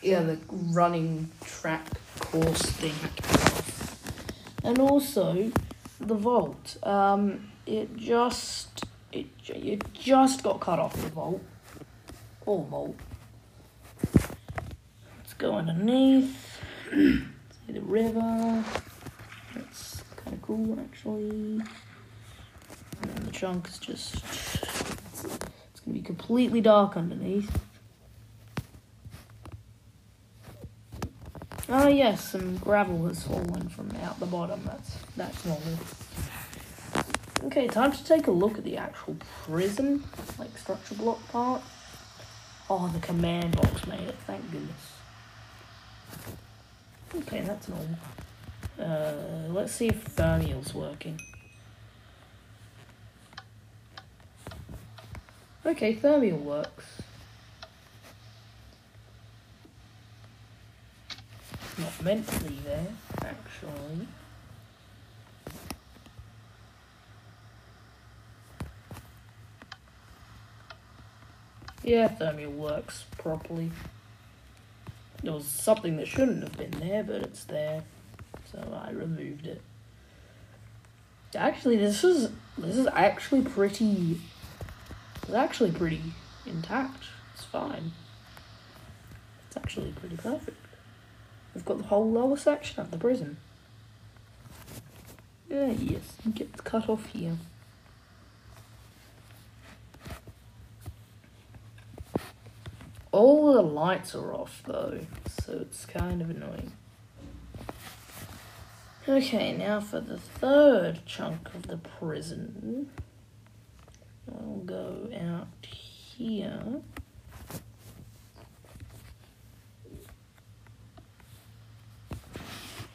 yeah, 0.00 0.22
the 0.22 0.38
running 0.50 1.28
track 1.44 1.84
course 2.20 2.62
thing. 2.62 2.94
And 4.62 4.78
also, 4.78 5.50
the 5.98 6.14
vault. 6.14 6.76
Um, 6.84 7.50
it 7.66 7.96
just 7.96 8.84
it 9.10 9.26
it 9.48 9.92
just 9.92 10.44
got 10.44 10.60
cut 10.60 10.78
off 10.78 10.94
the 10.94 11.08
vault. 11.08 11.42
All 12.46 12.62
vault. 12.62 12.96
Let's 15.16 15.34
go 15.36 15.56
underneath. 15.56 16.60
See 16.92 17.72
the 17.72 17.80
river. 17.80 18.64
That's 19.56 20.02
kind 20.16 20.36
of 20.36 20.42
cool, 20.42 20.78
actually. 20.80 21.60
And 23.02 23.18
the 23.26 23.32
chunk 23.32 23.68
is 23.68 23.78
just 23.78 24.24
be 25.92 26.00
completely 26.00 26.60
dark 26.60 26.96
underneath. 26.96 27.50
Oh 31.68 31.86
yes, 31.86 32.30
some 32.30 32.56
gravel 32.56 33.06
has 33.08 33.22
fallen 33.24 33.68
from 33.68 33.90
out 34.02 34.18
the 34.20 34.26
bottom. 34.26 34.62
That's 34.64 34.96
that's 35.16 35.44
normal. 35.44 35.78
Okay, 37.44 37.68
time 37.68 37.92
to 37.92 38.04
take 38.04 38.26
a 38.26 38.30
look 38.30 38.58
at 38.58 38.64
the 38.64 38.76
actual 38.76 39.16
prison, 39.44 40.02
like 40.38 40.56
structure 40.56 40.94
block 40.94 41.26
part. 41.28 41.62
Oh, 42.70 42.88
the 42.88 43.00
command 43.00 43.56
box 43.56 43.86
made 43.86 44.00
it. 44.00 44.16
Thank 44.26 44.50
goodness. 44.50 44.92
Okay, 47.14 47.40
that's 47.42 47.68
normal. 47.68 47.98
Uh, 48.78 49.52
let's 49.52 49.72
see 49.72 49.88
if 49.88 50.02
Thermial's 50.04 50.74
working. 50.74 51.20
Okay, 55.68 55.94
Thermial 55.94 56.40
works. 56.40 57.02
Not 61.76 62.02
meant 62.02 62.26
to 62.26 62.44
be 62.44 62.58
there, 62.64 62.86
actually. 63.18 64.08
Yeah, 71.84 72.08
Thermial 72.08 72.56
works 72.56 73.04
properly. 73.18 73.70
There 75.22 75.34
was 75.34 75.44
something 75.44 75.98
that 75.98 76.08
shouldn't 76.08 76.44
have 76.44 76.56
been 76.56 76.80
there, 76.80 77.04
but 77.04 77.16
it's 77.16 77.44
there. 77.44 77.84
So 78.50 78.80
I 78.82 78.92
removed 78.92 79.46
it. 79.46 79.60
Actually, 81.34 81.76
this 81.76 82.02
is 82.04 82.30
this 82.56 82.74
is 82.74 82.86
actually 82.94 83.42
pretty. 83.42 84.18
It's 85.28 85.36
actually 85.36 85.72
pretty 85.72 86.00
intact. 86.46 87.04
It's 87.34 87.44
fine. 87.44 87.92
It's 89.46 89.58
actually 89.58 89.92
pretty 89.92 90.16
perfect. 90.16 90.56
We've 91.54 91.66
got 91.66 91.76
the 91.76 91.84
whole 91.84 92.10
lower 92.10 92.38
section 92.38 92.80
of 92.80 92.90
the 92.90 92.96
prison. 92.96 93.36
Yeah, 95.50 95.72
yes, 95.72 96.16
it 96.24 96.34
gets 96.34 96.62
cut 96.62 96.88
off 96.88 97.04
here. 97.06 97.36
All 103.12 103.52
the 103.52 103.60
lights 103.60 104.14
are 104.14 104.32
off 104.32 104.62
though, 104.66 105.00
so 105.28 105.58
it's 105.58 105.84
kind 105.84 106.22
of 106.22 106.30
annoying. 106.30 106.72
Okay, 109.06 109.52
now 109.52 109.80
for 109.80 110.00
the 110.00 110.18
third 110.18 111.00
chunk 111.04 111.54
of 111.54 111.66
the 111.66 111.76
prison. 111.76 112.88
I'll 114.30 114.62
go 114.64 115.08
out 115.14 115.66
here. 115.66 116.62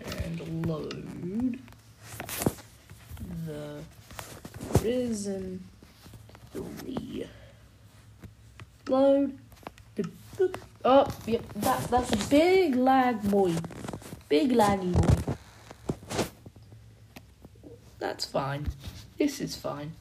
And 0.05 0.65
load 0.65 1.59
the 3.45 3.83
prison 4.75 5.63
three. 6.51 7.27
Load 8.87 9.37
the. 9.95 10.09
Oh, 10.85 11.07
yep, 11.25 11.43
that, 11.55 11.83
that's 11.89 12.11
a 12.11 12.29
big 12.29 12.75
lag 12.75 13.21
boy. 13.29 13.53
Big 14.27 14.51
laggy 14.51 14.91
boy. 14.91 15.35
That's 17.99 18.25
fine. 18.25 18.67
This 19.17 19.39
is 19.39 19.55
fine. 19.55 19.93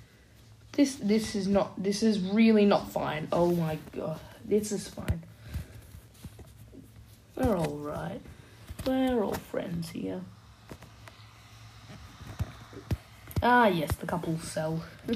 This 0.73 0.97
this 0.97 1.35
is 1.35 1.47
not 1.47 1.83
this 1.83 2.03
is 2.03 2.21
really 2.21 2.65
not 2.65 2.91
fine. 2.91 3.29
Oh 3.33 3.53
my 3.53 3.79
god. 3.95 4.21
This 4.45 4.73
is 4.73 4.89
fine. 4.89 5.23
We're 7.37 7.57
all 7.57 7.79
right. 7.79 8.21
We're 8.87 9.23
all 9.23 9.35
friends 9.35 9.91
here. 9.91 10.23
Ah 13.43 13.67
yes, 13.67 13.95
the 13.97 14.07
couple 14.07 14.39
cell. 14.39 14.83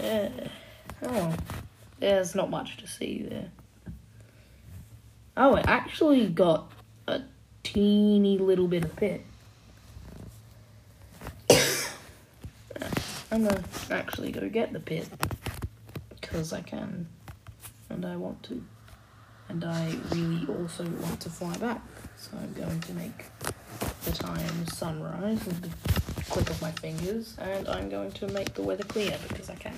yeah. 0.00 0.30
Oh. 1.02 1.34
There's 2.00 2.34
not 2.34 2.50
much 2.50 2.76
to 2.78 2.86
see 2.86 3.26
there. 3.28 3.50
Oh, 5.36 5.56
it 5.56 5.66
actually 5.66 6.28
got 6.28 6.70
a 7.06 7.22
teeny 7.62 8.38
little 8.38 8.68
bit 8.68 8.84
of 8.84 8.94
pit. 8.96 9.24
I'm 13.30 13.44
gonna 13.44 13.64
actually 13.90 14.32
go 14.32 14.48
get 14.48 14.72
the 14.72 14.80
pit 14.80 15.08
because 16.20 16.52
I 16.52 16.62
can 16.62 17.06
and 17.90 18.04
I 18.04 18.16
want 18.16 18.42
to. 18.44 18.64
And 19.48 19.64
I 19.64 19.94
really 20.10 20.46
also 20.46 20.84
want 20.84 21.20
to 21.20 21.30
fly 21.30 21.56
back. 21.56 21.82
So 22.16 22.30
I'm 22.40 22.52
going 22.52 22.80
to 22.80 22.92
make 22.94 23.24
the 24.04 24.12
time 24.12 24.66
sunrise 24.66 25.44
with 25.44 25.62
the 25.62 26.22
click 26.24 26.50
of 26.50 26.60
my 26.60 26.70
fingers 26.72 27.36
and 27.38 27.68
I'm 27.68 27.88
going 27.88 28.12
to 28.12 28.28
make 28.28 28.54
the 28.54 28.62
weather 28.62 28.84
clear 28.84 29.16
because 29.28 29.48
I 29.48 29.54
can. 29.54 29.74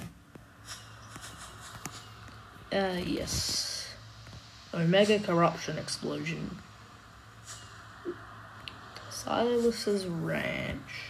Uh, 2.72 3.00
yes. 3.04 3.92
Omega 4.72 5.18
corruption 5.18 5.78
explosion. 5.78 6.58
Silas's 9.10 10.06
ranch. 10.06 11.09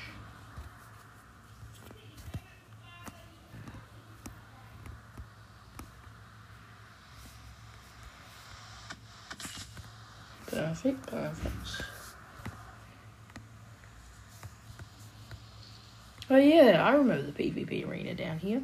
Perfect, 10.83 11.07
perfect. 11.09 11.83
Oh 16.31 16.37
yeah, 16.37 16.83
I 16.83 16.93
remember 16.93 17.31
the 17.31 17.33
PvP 17.33 17.87
arena 17.87 18.15
down 18.15 18.39
here. 18.39 18.63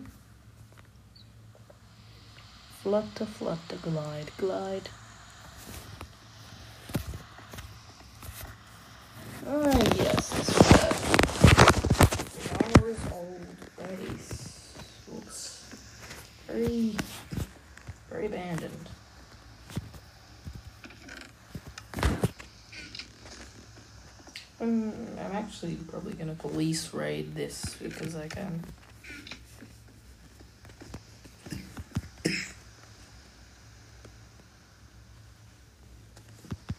Flutter, 2.81 3.27
flutter, 3.27 3.77
glide, 3.83 4.31
glide. 4.39 4.89
Oh 9.47 9.71
yes, 9.99 10.31
this 10.31 10.49
is 10.49 10.57
that. 10.73 10.95
Lara's 12.79 12.99
old 13.13 13.47
base. 13.77 14.73
Looks 15.13 15.69
very, 16.47 16.97
very 18.09 18.25
abandoned. 18.25 18.89
Um, 24.59 24.93
I'm 25.19 25.33
actually 25.33 25.75
probably 25.75 26.15
gonna 26.15 26.35
police 26.35 26.95
raid 26.95 27.35
this 27.35 27.75
because 27.75 28.17
I 28.17 28.27
can. 28.29 28.65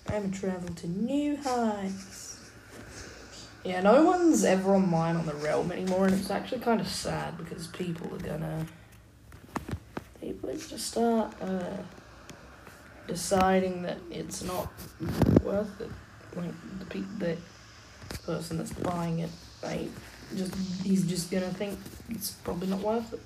I'ma 0.10 0.34
travel 0.34 0.74
to 0.74 0.88
new 0.88 1.38
heights. 1.38 2.50
Yeah, 3.64 3.82
no 3.82 4.04
one's 4.04 4.44
ever 4.44 4.74
on 4.74 4.90
mine 4.90 5.18
on 5.18 5.26
the 5.28 5.36
realm 5.36 5.72
anymore, 5.72 6.06
and 6.06 6.16
it's 6.16 6.32
actually 6.32 6.62
kind 6.62 6.82
of 6.82 6.88
sad 6.88 7.38
because 7.38 7.68
people 7.68 8.12
are 8.16 8.20
gonna. 8.20 8.66
People 10.20 10.50
just 10.54 10.88
start 10.88 11.32
uh, 11.42 11.78
deciding 13.08 13.84
that 13.84 13.98
it's 14.10 14.42
not 14.42 14.72
worth 15.44 15.80
it. 15.80 15.92
Like 16.36 16.54
the 16.80 16.86
pe- 16.86 17.18
the 17.20 17.38
person 18.10 18.58
that's 18.58 18.74
buying 18.74 19.20
it, 19.20 19.30
they 19.62 19.88
just 20.36 20.54
he's 20.84 21.06
just 21.08 21.32
gonna 21.32 21.50
think 21.50 21.80
it's 22.10 22.32
probably 22.32 22.68
not 22.68 22.80
worth 22.80 23.14
it. 23.14 23.22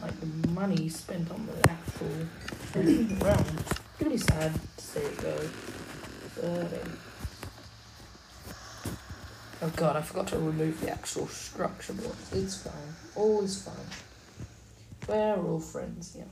Like 0.00 0.18
the 0.20 0.48
money 0.48 0.88
spent 0.88 1.30
on 1.30 1.46
the 1.46 1.70
actual 1.70 2.08
realm. 2.74 3.46
It's 3.58 3.80
gonna 3.98 4.10
be 4.10 4.16
sad 4.16 4.52
to 4.76 4.84
see 4.84 5.00
it 5.00 5.20
go. 5.20 5.36
Um, 6.42 6.98
oh 9.62 9.72
god, 9.76 9.96
I 9.96 10.02
forgot 10.02 10.26
to 10.28 10.38
remove 10.38 10.80
the 10.80 10.90
actual 10.90 11.28
structure 11.28 11.92
blocks. 11.92 12.32
It's 12.32 12.62
fine. 12.62 12.94
All 13.14 13.42
is 13.42 13.62
fine. 13.62 13.76
We're 15.06 15.36
all 15.36 15.60
friends, 15.60 16.16
yeah. 16.18 16.24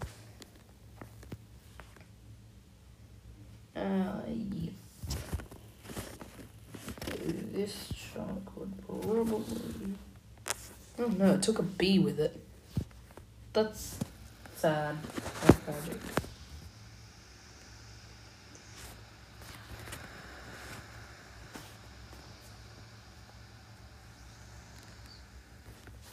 Uh. 3.80 4.20
This 7.52 7.92
chunk 8.14 8.56
would 8.56 8.72
probably. 8.86 9.94
Oh 10.98 11.06
no, 11.08 11.34
it 11.34 11.42
took 11.42 11.58
a 11.58 11.62
B 11.62 11.98
with 11.98 12.18
it. 12.20 12.40
That's 13.52 13.98
sad. 14.56 14.96
That's 15.44 15.58
tragic. 15.64 15.98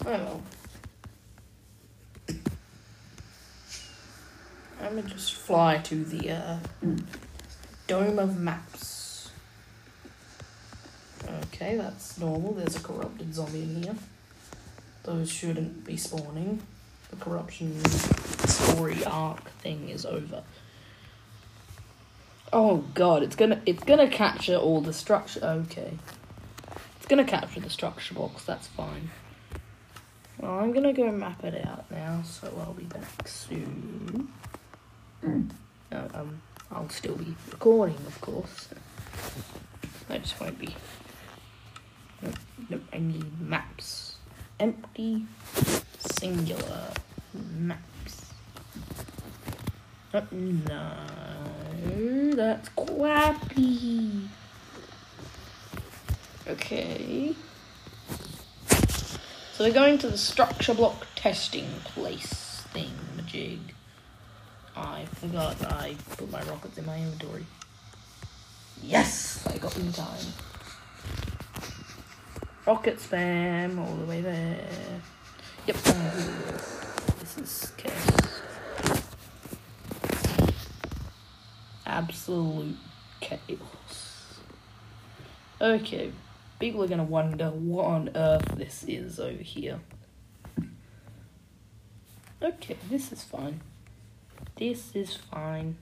Oh. 0.05 0.41
I'm 4.81 4.95
gonna 4.95 5.01
just 5.03 5.33
fly 5.33 5.77
to 5.77 6.03
the 6.03 6.31
uh, 6.31 6.57
Dome 7.87 8.19
of 8.19 8.37
Maps. 8.37 9.29
Okay, 11.45 11.77
that's 11.77 12.17
normal. 12.19 12.53
There's 12.53 12.75
a 12.75 12.81
corrupted 12.81 13.33
zombie 13.33 13.63
in 13.63 13.83
here. 13.83 13.95
Those 15.03 15.31
shouldn't 15.31 15.85
be 15.85 15.95
spawning. 15.95 16.61
The 17.09 17.15
corruption 17.15 17.81
story 18.45 19.05
arc 19.05 19.49
thing 19.61 19.87
is 19.87 20.05
over. 20.05 20.43
Oh 22.51 22.83
god, 22.93 23.23
it's 23.23 23.37
gonna 23.37 23.61
it's 23.65 23.83
gonna 23.83 24.09
capture 24.09 24.55
all 24.57 24.81
the 24.81 24.93
structure. 24.93 25.39
Okay, 25.43 25.97
it's 26.97 27.05
gonna 27.07 27.23
capture 27.23 27.61
the 27.61 27.69
structure 27.69 28.13
box. 28.13 28.43
That's 28.43 28.67
fine. 28.67 29.11
Well, 30.39 30.59
I'm 30.59 30.73
gonna 30.73 30.93
go 30.93 31.09
map 31.11 31.43
it 31.45 31.65
out 31.65 31.89
now, 31.89 32.21
so 32.25 32.53
I'll 32.59 32.73
be 32.73 32.83
back 32.83 33.27
soon. 33.27 34.27
No, 35.23 36.07
um, 36.13 36.41
I'll 36.71 36.89
still 36.89 37.15
be 37.15 37.35
recording, 37.51 37.97
of 38.05 38.19
course. 38.21 38.69
I 40.09 40.17
just 40.19 40.39
won't 40.39 40.59
be. 40.59 40.75
Nope, 42.21 42.35
nope, 42.69 42.83
I 42.93 42.99
need 42.99 43.41
maps. 43.41 44.15
Empty, 44.59 45.25
singular 45.99 46.91
maps. 47.33 48.33
Oh, 50.13 50.23
no, 50.31 50.95
that's 52.35 52.69
crappy. 52.69 54.29
Okay. 56.47 57.35
So 59.53 59.63
we're 59.65 59.73
going 59.73 59.97
to 59.99 60.07
the 60.09 60.17
structure 60.17 60.73
block 60.73 61.07
testing 61.15 61.67
place 61.83 62.63
thing, 62.71 62.93
majig. 63.15 63.59
I 64.77 65.05
forgot 65.15 65.59
I 65.65 65.95
put 66.17 66.31
my 66.31 66.41
rockets 66.43 66.77
in 66.77 66.85
my 66.85 66.97
inventory. 66.97 67.45
Yes, 68.83 69.45
I 69.47 69.57
got 69.57 69.75
in 69.77 69.91
time. 69.91 70.25
Rocket 72.65 72.97
spam 72.97 73.79
all 73.79 73.95
the 73.95 74.05
way 74.05 74.21
there. 74.21 74.67
Yep. 75.65 75.75
This 77.19 77.37
is 77.37 77.71
chaos. 77.77 78.41
Absolute 81.85 82.77
chaos. 83.19 84.37
Okay, 85.59 86.11
people 86.59 86.83
are 86.83 86.87
gonna 86.87 87.03
wonder 87.03 87.49
what 87.49 87.85
on 87.85 88.09
earth 88.15 88.45
this 88.55 88.83
is 88.87 89.19
over 89.19 89.41
here. 89.41 89.79
Okay, 92.43 92.77
this 92.89 93.11
is 93.11 93.23
fine. 93.23 93.61
This 94.57 94.95
is 94.95 95.13
fine. 95.13 95.77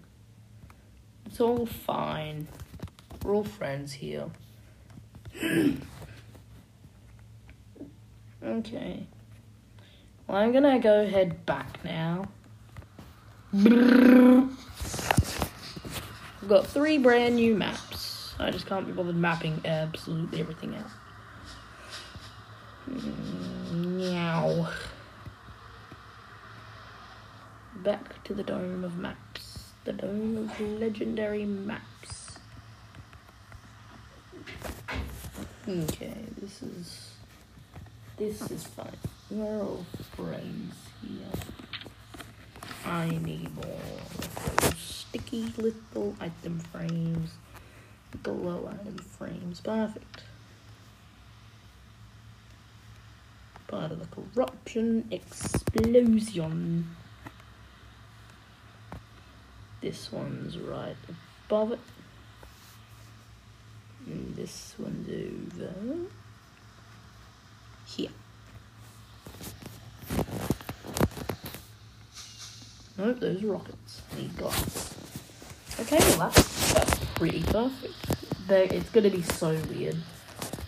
It's 1.25 1.39
all 1.39 1.65
fine. 1.65 2.49
We're 3.23 3.33
all 3.33 3.45
friends 3.45 3.93
here. 3.93 4.25
okay. 8.43 9.07
Well, 10.27 10.37
I'm 10.37 10.51
gonna 10.51 10.79
go 10.79 11.07
head 11.07 11.45
back 11.45 11.85
now. 11.85 12.25
I've 13.53 14.49
got 16.49 16.67
three 16.67 16.97
brand 16.97 17.37
new 17.37 17.55
maps. 17.55 18.33
I 18.39 18.51
just 18.51 18.65
can't 18.65 18.85
be 18.85 18.91
bothered 18.91 19.15
mapping 19.15 19.61
absolutely 19.63 20.41
everything 20.41 20.75
out. 20.75 20.91
Mm, 22.89 23.95
Meow. 23.95 24.67
Back 27.77 28.14
to 28.25 28.33
the 28.33 28.41
Dome 28.41 28.83
of 28.83 28.97
Maps. 28.97 29.71
The 29.83 29.93
Dome 29.93 30.37
of 30.37 30.59
Legendary 30.59 31.45
Maps. 31.45 32.39
Okay, 35.67 36.15
this 36.41 36.63
is. 36.63 37.11
This 38.17 38.49
is 38.49 38.63
fine. 38.65 38.97
We're 39.29 39.61
all 39.61 39.85
friends 40.15 40.73
here. 41.03 41.39
I 42.83 43.09
need 43.09 43.55
more 43.55 44.71
sticky 44.75 45.53
little 45.57 46.15
item 46.19 46.59
frames. 46.59 47.31
Glow 48.23 48.71
item 48.71 48.97
frames. 48.97 49.59
Perfect. 49.59 50.23
Part 53.67 53.91
of 53.91 53.99
the 53.99 54.07
corruption 54.07 55.07
explosion. 55.11 56.95
This 59.81 60.11
one's 60.11 60.57
right 60.57 60.95
above 61.47 61.73
it. 61.73 61.79
And 64.07 64.35
this 64.35 64.75
one's 64.77 65.61
over 65.61 65.97
here. 67.85 68.09
Nope, 72.97 73.19
those 73.19 73.43
rockets. 73.43 74.01
Need 74.17 74.37
glass. 74.37 74.95
Okay, 75.79 75.97
well 75.99 76.29
that's, 76.29 76.73
that's 76.73 77.05
pretty 77.15 77.43
perfect. 77.43 78.47
they 78.47 78.69
it's 78.69 78.89
gonna 78.91 79.09
be 79.09 79.21
so 79.21 79.59
weird. 79.69 79.97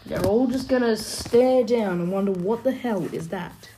They're 0.06 0.26
all 0.26 0.48
just 0.48 0.68
gonna 0.68 0.98
stare 0.98 1.64
down 1.64 2.02
and 2.02 2.12
wonder 2.12 2.32
what 2.34 2.64
the 2.64 2.74
hell 2.74 3.04
is 3.14 3.30
that. 3.30 3.70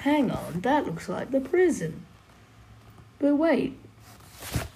Hang 0.00 0.30
on, 0.30 0.60
that 0.60 0.84
looks 0.84 1.08
like 1.08 1.30
the 1.30 1.40
prison. 1.40 2.04
But 3.22 3.36
wait. 3.36 3.78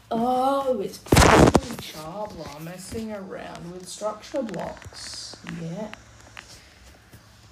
Oh, 0.09 0.81
it's 0.81 0.99
probably 0.99 1.77
CharBlah 1.79 2.63
messing 2.63 3.11
around 3.11 3.73
with 3.73 3.89
structure 3.89 4.41
blocks. 4.41 5.37
Yeah. 5.61 5.89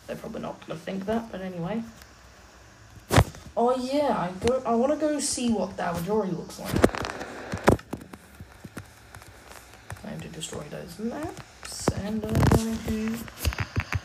They're 0.07 0.15
probably 0.15 0.43
not 0.43 0.65
gonna 0.65 0.79
think 0.79 1.05
that, 1.07 1.33
but 1.33 1.41
anyway. 1.41 1.83
Oh 3.57 3.77
yeah, 3.77 4.17
I 4.17 4.47
go. 4.47 4.63
I 4.65 4.77
want 4.77 4.93
to 4.93 4.99
go 4.99 5.19
see 5.19 5.51
what 5.53 5.77
Dawijori 5.77 6.37
looks 6.37 6.61
like. 6.61 6.73
Time 10.03 10.21
to 10.21 10.29
destroy 10.29 10.63
those 10.71 10.97
maps, 11.01 11.89
and 11.89 12.07
I'm 12.07 12.21
going 12.21 12.79
to 12.79 13.17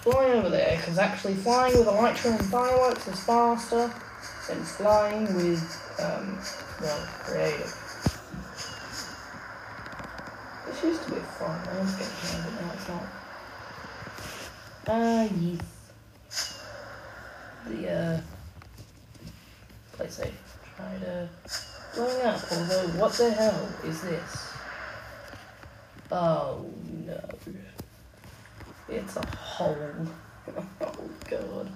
fly 0.02 0.26
over 0.32 0.50
there 0.50 0.78
because 0.78 0.98
actually 0.98 1.36
flying 1.36 1.78
with 1.78 1.88
a 1.88 1.92
Elytra 1.92 2.40
and 2.40 2.46
fireworks 2.50 3.08
is 3.08 3.20
faster 3.24 3.94
than 4.48 4.64
flying 4.64 5.36
with 5.36 6.00
um, 6.00 6.40
well, 6.82 7.08
creative. 7.24 7.76
This 10.66 10.84
used 10.84 11.04
to 11.04 11.12
be 11.12 11.20
fun. 11.20 11.68
I 11.68 11.80
was 11.80 11.96
getting 11.96 12.40
know, 12.40 12.46
but 12.46 12.62
now 12.62 12.72
it's 12.74 12.88
not. 12.88 13.04
Ah, 14.88 15.28
yes. 15.42 16.64
The 17.68 17.92
uh 17.92 18.22
play 19.94 20.08
safe. 20.08 20.58
Try 20.76 20.98
to 21.00 21.30
blowing 21.94 22.22
up, 22.26 22.42
although 22.52 22.88
what 23.00 23.14
the 23.14 23.32
hell 23.32 23.70
is 23.84 24.02
this? 24.02 24.54
Oh 26.12 26.66
no. 27.06 27.20
It's 28.88 29.18
a 29.18 29.26
hole. 29.36 30.08
oh 30.82 31.10
god. 31.30 31.72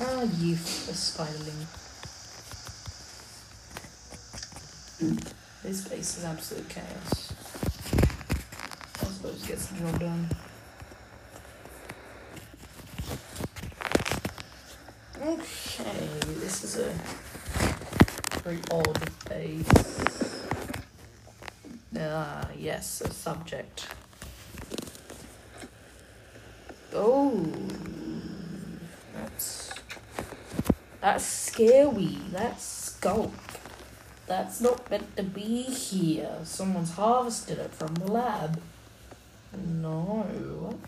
Ah, 0.00 0.22
you 0.22 0.54
a 0.54 0.94
spiderling. 0.94 1.66
This 5.64 5.88
place 5.88 6.18
is 6.18 6.24
absolute 6.24 6.68
chaos. 6.68 7.32
I 9.00 9.04
suppose 9.06 9.42
it 9.42 9.48
gets 9.48 9.66
the 9.66 9.80
job 9.80 9.98
done. 9.98 10.28
Okay, 15.20 16.08
this 16.38 16.62
is 16.62 16.78
a 16.78 16.94
very 18.42 18.60
odd 18.70 19.00
base. 19.28 20.44
Ah, 21.98 22.48
yes, 22.56 23.00
a 23.00 23.12
subject. 23.12 23.88
Oh, 26.94 27.52
that's 29.12 29.72
that's 31.00 31.24
scary. 31.24 32.18
That's 32.32 32.62
skunk. 32.62 33.32
That's 34.26 34.60
not 34.60 34.90
meant 34.90 35.16
to 35.16 35.22
be 35.22 35.62
here. 35.62 36.38
Someone's 36.44 36.92
harvested 36.92 37.58
it 37.58 37.72
from 37.72 37.94
the 37.94 38.10
lab. 38.10 38.60
No. 39.56 40.78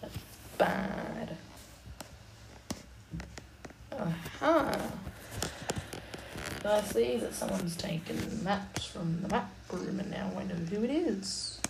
That's 0.00 0.16
bad. 0.58 1.36
Uh-huh. 3.90 4.78
I 6.64 6.80
see 6.82 7.16
that 7.18 7.32
someone's 7.32 7.76
taken 7.76 8.42
maps 8.42 8.86
from 8.86 9.22
the 9.22 9.28
map 9.28 9.50
room 9.72 10.00
and 10.00 10.10
now 10.10 10.30
I 10.36 10.44
know 10.44 10.54
who 10.54 10.84
it 10.84 10.90
is. 10.90 11.60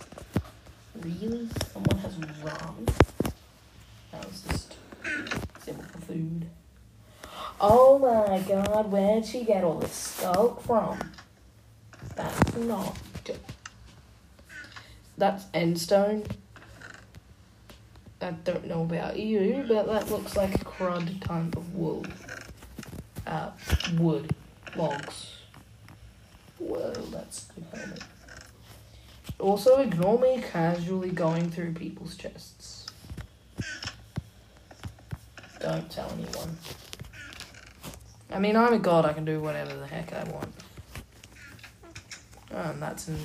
Really? 1.01 1.49
Someone 1.73 1.99
has 1.99 2.17
run? 2.43 2.87
Oh 7.69 7.99
my 7.99 8.39
god, 8.39 8.93
where'd 8.93 9.27
she 9.27 9.43
get 9.43 9.65
all 9.65 9.81
this 9.81 10.21
sculk 10.21 10.63
from? 10.63 11.01
That's 12.15 12.55
not. 12.59 12.97
That's 15.19 15.47
endstone. 15.47 16.31
I 18.21 18.31
don't 18.31 18.69
know 18.69 18.83
about 18.83 19.19
you, 19.19 19.65
but 19.67 19.89
that 19.89 20.09
looks 20.09 20.37
like 20.37 20.55
a 20.55 20.59
crud 20.59 21.21
type 21.27 21.57
of 21.57 21.75
wool. 21.75 22.07
Uh, 23.27 23.51
wood. 23.95 24.33
Logs. 24.77 25.33
Well, 26.61 26.93
that's 27.11 27.49
good. 27.73 27.99
Also, 29.41 29.81
ignore 29.81 30.21
me 30.21 30.41
casually 30.53 31.11
going 31.11 31.51
through 31.51 31.73
people's 31.73 32.17
chests. 32.17 32.87
Don't 35.59 35.91
tell 35.91 36.09
anyone. 36.13 36.57
I 38.31 38.39
mean, 38.39 38.57
I'm 38.57 38.73
a 38.73 38.79
god, 38.79 39.05
I 39.05 39.13
can 39.13 39.25
do 39.25 39.41
whatever 39.41 39.75
the 39.75 39.87
heck 39.87 40.13
I 40.13 40.25
want. 40.25 40.53
Oh, 42.53 42.71
and 42.71 42.83
that's 42.83 43.09
in. 43.09 43.19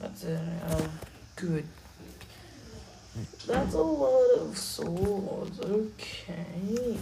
That's 0.00 0.24
a. 0.24 0.90
Good. 1.36 1.64
That's 3.46 3.74
a 3.74 3.78
lot 3.78 4.40
of 4.40 4.58
swords. 4.58 5.60
Okay. 5.60 6.98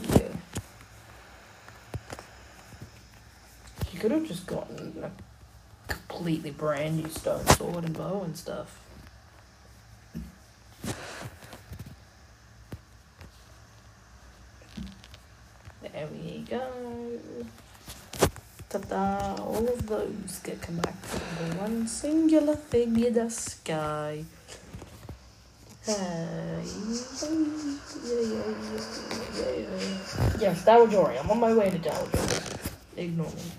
You 3.93 3.99
could 3.99 4.11
have 4.13 4.27
just 4.27 4.47
gotten 4.47 5.03
a 5.03 5.11
completely 5.89 6.51
brand 6.51 7.03
new 7.03 7.09
stone 7.09 7.45
sword 7.49 7.85
and 7.85 7.97
bow 7.97 8.23
and 8.23 8.37
stuff. 8.37 8.79
There 15.99 16.07
we 16.13 16.45
go. 16.49 16.63
Ta-da! 18.69 19.35
All 19.43 19.67
of 19.67 19.85
those 19.89 20.39
get 20.45 20.63
come 20.63 20.77
back 20.77 20.95
to 21.11 21.19
the 21.19 21.57
one 21.57 21.89
singular 21.89 22.55
thing 22.55 23.05
in 23.05 23.15
the 23.15 23.29
sky. 23.29 24.25
Yes, 30.39 30.65
Dawijori. 30.65 31.19
I'm 31.19 31.31
on 31.33 31.41
my 31.41 31.53
way 31.53 31.71
to 31.71 31.79
Dawijori. 31.81 32.77
Ignore 32.97 33.33
me. 33.33 33.53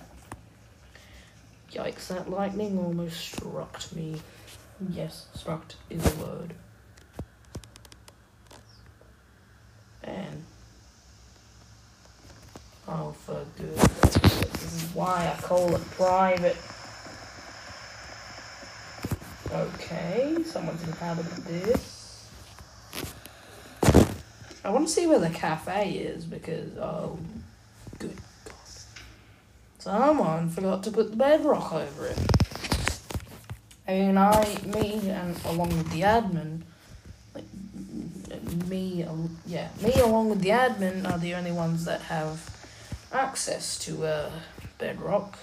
Yikes, 1.74 2.08
that 2.08 2.30
lightning 2.30 2.80
almost 2.80 3.20
struck 3.20 3.82
me. 3.94 4.22
Yes, 4.90 5.28
struck 5.34 5.74
is 5.90 6.06
a 6.06 6.16
word. 6.24 6.54
And 10.04 10.46
oh, 12.90 13.12
for 13.26 13.46
goodness 13.58 14.00
this 14.70 14.84
is 14.84 14.96
why 14.96 15.34
I 15.34 15.42
call 15.42 15.76
it 15.76 15.82
private. 15.92 16.58
Okay, 19.52 20.38
someone's 20.44 20.84
inhabited 20.84 21.44
this. 21.46 22.30
I 24.64 24.70
want 24.70 24.88
to 24.88 24.94
see 24.94 25.08
where 25.08 25.20
the 25.20 25.30
cafe 25.30 25.92
is 25.92 26.26
because 26.26 26.78
oh, 26.78 27.18
good 27.98 28.16
god, 28.46 28.54
someone 29.80 30.50
forgot 30.50 30.84
to 30.84 30.92
put 30.92 31.12
the 31.12 31.18
bedrock 31.18 31.74
over 31.74 32.08
it. 32.08 32.20
I 33.88 33.94
mean, 33.94 34.18
I, 34.18 34.58
me, 34.66 35.10
and 35.10 35.36
along 35.46 35.70
with 35.70 35.90
the 35.92 36.02
admin, 36.02 36.62
like 37.34 38.68
me, 38.68 39.04
yeah, 39.48 39.70
me 39.82 39.94
along 39.94 40.30
with 40.30 40.42
the 40.42 40.50
admin 40.50 41.10
are 41.10 41.18
the 41.18 41.34
only 41.34 41.52
ones 41.52 41.86
that 41.86 42.02
have 42.02 42.59
access 43.12 43.78
to 43.80 44.06
uh, 44.06 44.32
bedrock. 44.78 45.38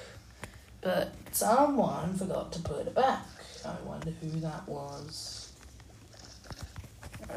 But 0.81 1.12
someone 1.33 2.14
forgot 2.14 2.52
to 2.52 2.61
put 2.61 2.87
it 2.87 2.94
back. 2.94 3.26
I 3.64 3.74
wonder 3.85 4.12
who 4.20 4.29
that 4.40 4.68
was. 4.68 5.52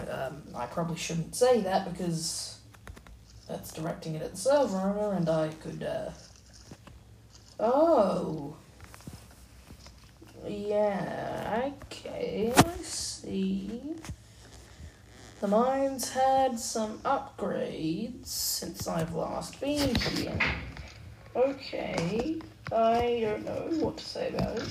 Um, 0.09 0.43
I 0.55 0.65
probably 0.67 0.97
shouldn't 0.97 1.35
say 1.35 1.61
that 1.61 1.91
because 1.91 2.59
that's 3.47 3.73
directing 3.73 4.15
it 4.15 4.21
at 4.21 4.31
the 4.31 4.37
server, 4.37 5.13
and 5.13 5.27
I 5.27 5.49
could. 5.49 5.83
Uh... 5.83 6.11
Oh. 7.59 8.55
Yeah, 10.47 11.71
okay, 11.83 12.53
I 12.55 12.81
see. 12.83 13.81
The 15.39 15.47
mine's 15.47 16.09
had 16.09 16.59
some 16.59 16.97
upgrades 16.99 18.25
since 18.25 18.89
I've 18.89 19.15
last 19.15 19.57
been 19.61 19.95
here. 19.95 20.37
Okay, 21.33 22.41
I 22.73 23.19
don't 23.21 23.45
know 23.45 23.69
what 23.79 23.95
to 23.97 24.03
say 24.03 24.29
about 24.29 24.57
it. 24.57 24.67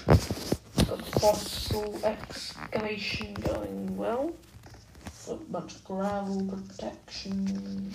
The 0.76 0.98
fossil 1.20 1.98
excavation 2.04 3.32
going 3.34 3.96
well. 3.96 4.34
A 5.30 5.34
bunch 5.36 5.74
of 5.76 5.84
gravel 5.84 6.44
protection. 6.44 7.90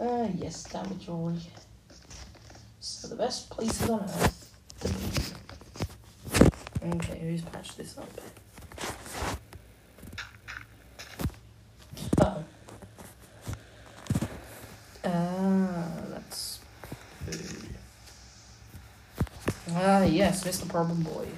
Ah, 0.00 0.26
yes, 0.34 0.64
damage 0.64 1.06
joy. 1.06 1.34
So 2.80 3.06
the 3.06 3.14
best 3.14 3.48
places 3.48 3.88
on 3.88 4.00
earth. 4.00 4.54
Okay, 6.84 7.18
who's 7.20 7.42
patched 7.42 7.76
this 7.76 7.96
up? 7.96 8.10
Ah, 15.10 15.88
that's 16.10 16.60
food. 17.24 17.68
Ah, 19.74 20.02
yes, 20.02 20.44
Mr. 20.44 20.68
Problem 20.68 21.02
Boy. 21.02 21.28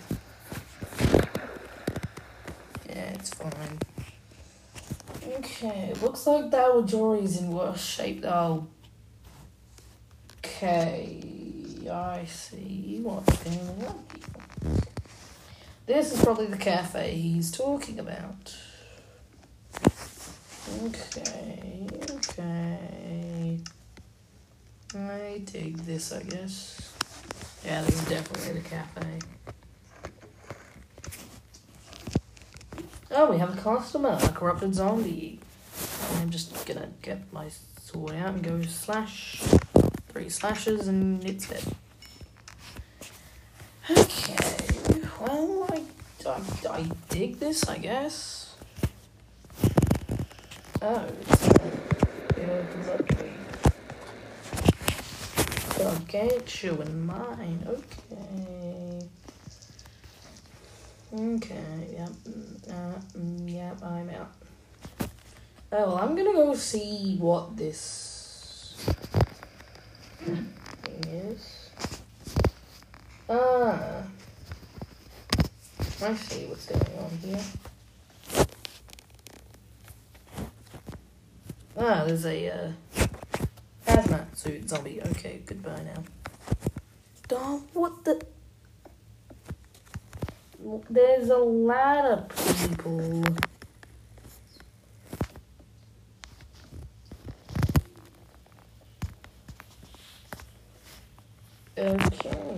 Yeah, 2.89 3.15
it's 3.15 3.33
fine. 3.35 3.79
Okay, 5.39 5.95
looks 6.03 6.27
like 6.27 6.51
Dawijori's 6.51 7.41
in 7.41 7.53
worse 7.53 7.81
shape 7.81 8.23
though. 8.23 8.67
Okay, 10.39 11.23
I 11.91 12.25
see 12.25 13.01
what's 13.03 13.37
going 13.45 13.59
on 13.61 13.77
here. 13.79 14.81
This 15.87 16.13
is 16.13 16.23
probably 16.23 16.47
the 16.47 16.57
cafe 16.57 17.15
he's 17.15 17.51
talking 17.53 17.99
about. 18.01 18.55
Okay, 20.85 21.87
okay. 22.11 23.00
I 24.94 25.42
dig 25.44 25.76
this, 25.79 26.12
I 26.12 26.22
guess. 26.22 26.92
Yeah, 27.64 27.83
this 27.83 27.94
is 27.94 28.09
definitely 28.09 28.61
the 28.61 28.68
cafe. 28.68 29.18
Oh, 33.12 33.31
we 33.31 33.38
have 33.38 33.57
a 33.57 33.61
customer, 33.61 34.18
a 34.20 34.29
corrupted 34.31 34.74
zombie. 34.74 35.38
I'm 36.16 36.31
just 36.31 36.66
gonna 36.66 36.88
get 37.03 37.32
my 37.32 37.49
sword 37.80 38.16
out 38.16 38.34
and 38.34 38.43
go 38.43 38.62
slash. 38.62 39.43
Three 40.09 40.28
slashes 40.28 40.88
and 40.88 41.24
it's 41.24 41.49
dead. 41.49 41.64
Okay, 43.91 44.36
well, 45.20 45.68
I, 45.70 45.82
I, 46.28 46.41
I 46.68 46.91
dig 47.09 47.38
this, 47.38 47.68
I 47.68 47.78
guess. 47.78 48.57
Oh, 50.82 51.07
it's 51.20 51.49
uh, 51.49 51.78
it 52.36 53.20
to 55.83 55.91
me. 55.91 56.07
Gargantua 56.07 56.81
and 56.81 57.07
mine, 57.07 57.66
okay. 57.68 59.09
Okay, 61.12 61.89
yep, 61.93 62.09
mm, 62.09 62.70
uh, 62.70 63.18
mm, 63.18 63.53
yep, 63.53 63.83
I'm 63.83 64.11
out. 64.11 64.33
Oh, 65.72 65.87
well, 65.87 65.99
I'm 65.99 66.14
gonna 66.14 66.33
go 66.33 66.55
see 66.55 67.16
what 67.18 67.57
this 67.57 68.76
thing 70.18 71.05
is. 71.09 71.70
Ah. 73.28 74.03
I 76.03 76.14
see 76.14 76.47
what's 76.47 76.66
going 76.66 76.99
on 76.99 77.11
here. 77.18 77.41
Ah, 81.76 82.05
there's 82.07 82.24
a 82.24 82.49
uh, 82.49 82.72
hazmat 83.91 84.36
suit 84.36 84.68
zombie. 84.68 85.01
Okay, 85.11 85.43
goodbye 85.47 85.82
now. 85.82 86.03
Dog, 87.28 87.62
what 87.72 88.05
the? 88.05 88.20
There's 90.88 91.30
a 91.30 91.36
lot 91.36 92.05
of 92.05 92.28
people. 92.68 93.24
Okay. 101.78 102.51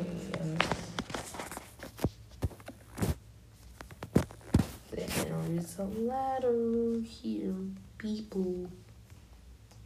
There 4.91 5.07
is 5.53 5.78
a 5.78 5.85
ladder 5.85 7.01
here, 7.01 7.55
people. 7.99 8.70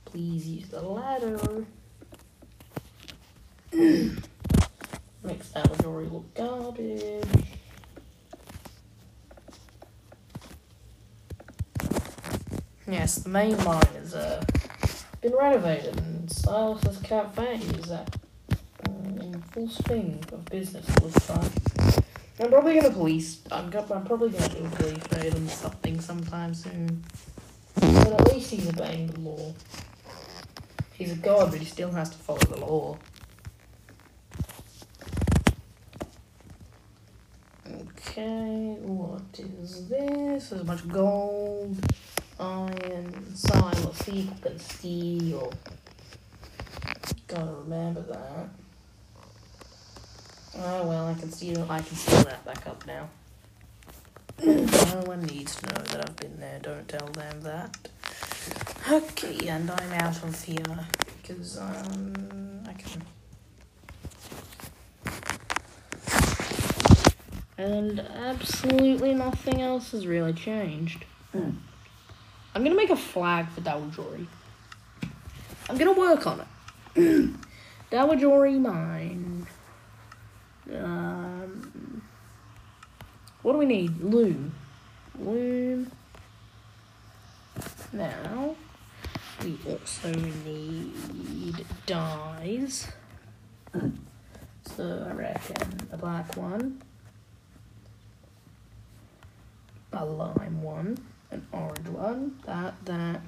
Please 0.07 0.47
use 0.49 0.69
the 0.69 0.81
ladder. 0.81 1.67
Makes 3.73 5.49
Salvadori 5.53 6.11
look 6.11 6.33
garbage. 6.35 7.25
Yes, 12.89 13.17
the 13.17 13.29
main 13.29 13.57
line 13.65 13.83
has 13.95 14.15
uh, 14.15 14.45
been 15.21 15.35
renovated 15.35 15.99
and 15.99 16.29
Silas's 16.31 16.99
Cafe 17.03 17.57
is 17.57 17.91
uh, 17.91 18.07
in 19.21 19.43
full 19.53 19.69
swing 19.69 20.25
of 20.33 20.45
business 20.47 20.87
this 20.87 21.27
time. 21.27 21.51
I'm 22.39 22.51
probably 22.51 22.75
gonna 22.79 22.93
police. 22.93 23.41
I'm, 23.51 23.71
go- 23.71 23.87
I'm 23.93 24.05
probably 24.05 24.29
gonna 24.31 24.49
do 24.51 24.65
a 24.65 24.69
police 24.69 25.03
raid 25.17 25.35
on 25.35 25.49
something 25.49 26.01
sometime 26.01 26.55
soon. 26.55 27.03
But 27.75 28.13
at 28.21 28.33
least 28.33 28.51
he's 28.51 28.69
obeying 28.69 29.09
the 29.09 29.21
law. 29.21 29.53
He's 30.97 31.13
a 31.13 31.17
god, 31.17 31.51
but 31.51 31.61
he 31.61 31.67
still 31.67 31.91
has 31.91 32.09
to 32.11 32.17
follow 32.17 32.39
the 32.39 32.57
law. 32.57 32.97
Okay, 37.69 38.77
what 38.81 39.23
is 39.39 39.89
this? 39.89 40.49
There's 40.49 40.63
a 40.63 40.65
bunch 40.65 40.81
of 40.81 40.93
gold, 40.93 41.77
iron, 42.41 43.37
Silas 43.37 44.09
equal 44.09 44.51
and 44.51 44.61
steel. 44.61 45.53
Gotta 47.29 47.53
remember 47.53 48.01
that. 48.03 48.49
Oh 50.59 50.87
well, 50.89 51.09
I 51.09 51.15
can 51.15 51.31
steal. 51.31 51.67
I 51.69 51.81
can 51.81 51.97
steal 51.97 52.23
that 52.23 52.43
back 52.47 52.67
up 52.67 52.87
now. 52.87 53.11
no 54.45 55.03
one 55.05 55.23
needs 55.23 55.57
to 55.57 55.67
know 55.67 55.83
that 55.83 56.09
I've 56.09 56.17
been 56.17 56.41
there. 56.41 56.59
Don't 56.63 56.89
tell 56.89 57.07
them 57.09 57.43
that. 57.43 57.89
Okay, 58.89 59.49
and 59.49 59.69
I'm 59.69 59.93
out 59.95 60.23
of 60.23 60.45
here 60.45 60.87
because 61.21 61.59
um 61.59 62.63
I 62.69 62.73
can. 62.73 63.03
And 67.59 67.99
absolutely 67.99 69.13
nothing 69.13 69.61
else 69.61 69.91
has 69.91 70.07
really 70.07 70.33
changed. 70.33 71.05
I'm 71.35 72.63
gonna 72.63 72.77
make 72.77 72.91
a 72.91 72.97
flag 72.97 73.49
for 73.49 73.61
Dawijori. 73.61 74.25
I'm 75.69 75.77
gonna 75.77 75.93
work 75.93 76.25
on 76.29 76.41
it. 76.95 77.31
Dawijori 77.91 78.61
mine. 78.61 79.49
Um, 80.73 82.03
what 83.43 83.53
do 83.53 83.59
we 83.59 83.67
need? 83.67 84.01
Loom. 84.01 84.55
Loom. 85.19 85.91
Now, 87.93 88.55
we 89.47 89.59
also 89.71 90.13
need 90.45 91.65
dyes. 91.87 92.89
So 94.65 95.07
I 95.09 95.13
reckon 95.13 95.89
a 95.93 95.97
black 95.97 96.37
one, 96.37 96.83
a 99.93 100.05
lime 100.05 100.63
one, 100.63 100.99
an 101.31 101.47
orange 101.53 101.89
one, 101.89 102.39
that, 102.45 102.75
that, 102.87 103.21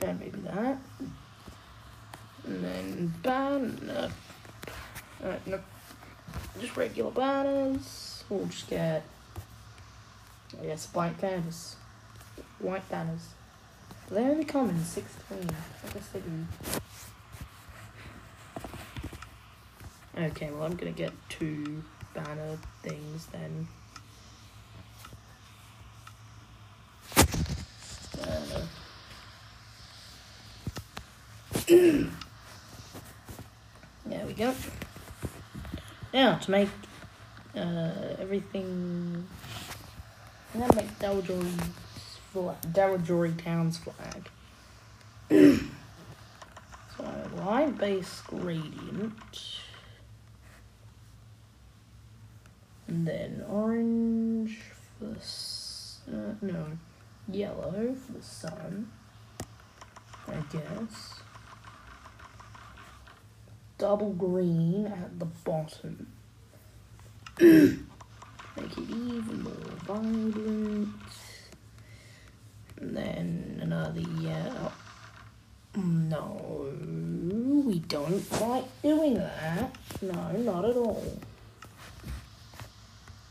and 0.00 0.20
maybe 0.20 0.38
that. 0.40 0.78
And 2.46 2.64
then 2.64 3.14
banner. 3.22 4.10
Uh, 5.22 5.34
no, 5.44 5.60
just 6.58 6.74
regular 6.74 7.10
banners. 7.10 8.24
We'll 8.30 8.46
just 8.46 8.70
get, 8.70 9.04
I 10.58 10.64
guess, 10.64 10.86
blank 10.86 11.20
canvas. 11.20 11.76
White 12.60 12.88
banners. 12.88 13.34
They 14.10 14.22
only 14.22 14.44
come 14.44 14.70
in 14.70 14.82
16. 14.82 15.38
I 15.38 15.92
guess 15.92 16.08
they 16.08 16.20
do. 16.20 16.46
Okay, 20.16 20.50
well, 20.50 20.62
I'm 20.62 20.76
gonna 20.76 20.92
get 20.92 21.12
two 21.28 21.82
banner 22.14 22.58
things 22.82 23.26
then. 23.26 23.68
There 34.06 34.24
we 34.26 34.32
go. 34.32 34.54
Now, 36.14 36.36
to 36.36 36.50
make 36.50 36.70
uh, 37.54 37.90
everything. 38.18 39.28
I'm 40.54 40.60
gonna 40.60 40.76
make 40.76 40.98
Dawijori's 40.98 41.87
flag, 42.32 42.60
Dawijori 42.72 43.42
Town's 43.42 43.78
flag. 43.78 44.28
so, 46.96 47.04
line 47.36 47.72
base 47.72 48.22
gradient. 48.26 49.60
And 52.86 53.06
then 53.06 53.44
orange 53.48 54.60
for 54.98 55.04
the. 55.06 55.20
Uh, 56.10 56.34
no, 56.40 56.66
yellow 57.30 57.94
for 57.94 58.12
the 58.12 58.22
sun. 58.22 58.90
I 60.26 60.40
guess. 60.52 61.20
Double 63.76 64.12
green 64.12 64.86
at 64.86 65.18
the 65.18 65.26
bottom. 65.26 66.08
Make 67.40 68.76
it 68.76 68.90
even 68.90 69.42
more 69.42 69.52
vibrant. 69.86 70.88
Then 72.80 73.58
another 73.62 74.00
yellow. 74.00 74.72
No, 75.76 76.70
we 77.64 77.80
don't 77.80 78.40
like 78.40 78.82
doing 78.82 79.14
that. 79.14 79.76
No, 80.00 80.32
not 80.32 80.64
at 80.64 80.76
all. 80.76 81.18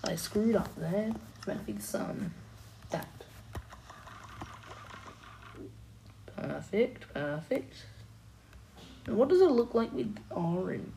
I 0.03 0.15
screwed 0.15 0.55
up 0.55 0.73
there. 0.77 1.11
It's 1.37 1.47
meant 1.47 1.65
to 1.65 1.73
be 1.73 1.79
sun. 1.79 2.33
That. 2.91 3.07
Perfect, 6.35 7.13
perfect. 7.13 7.73
And 9.05 9.17
what 9.17 9.29
does 9.29 9.41
it 9.41 9.49
look 9.49 9.73
like 9.73 9.91
with 9.93 10.15
orange? 10.29 10.91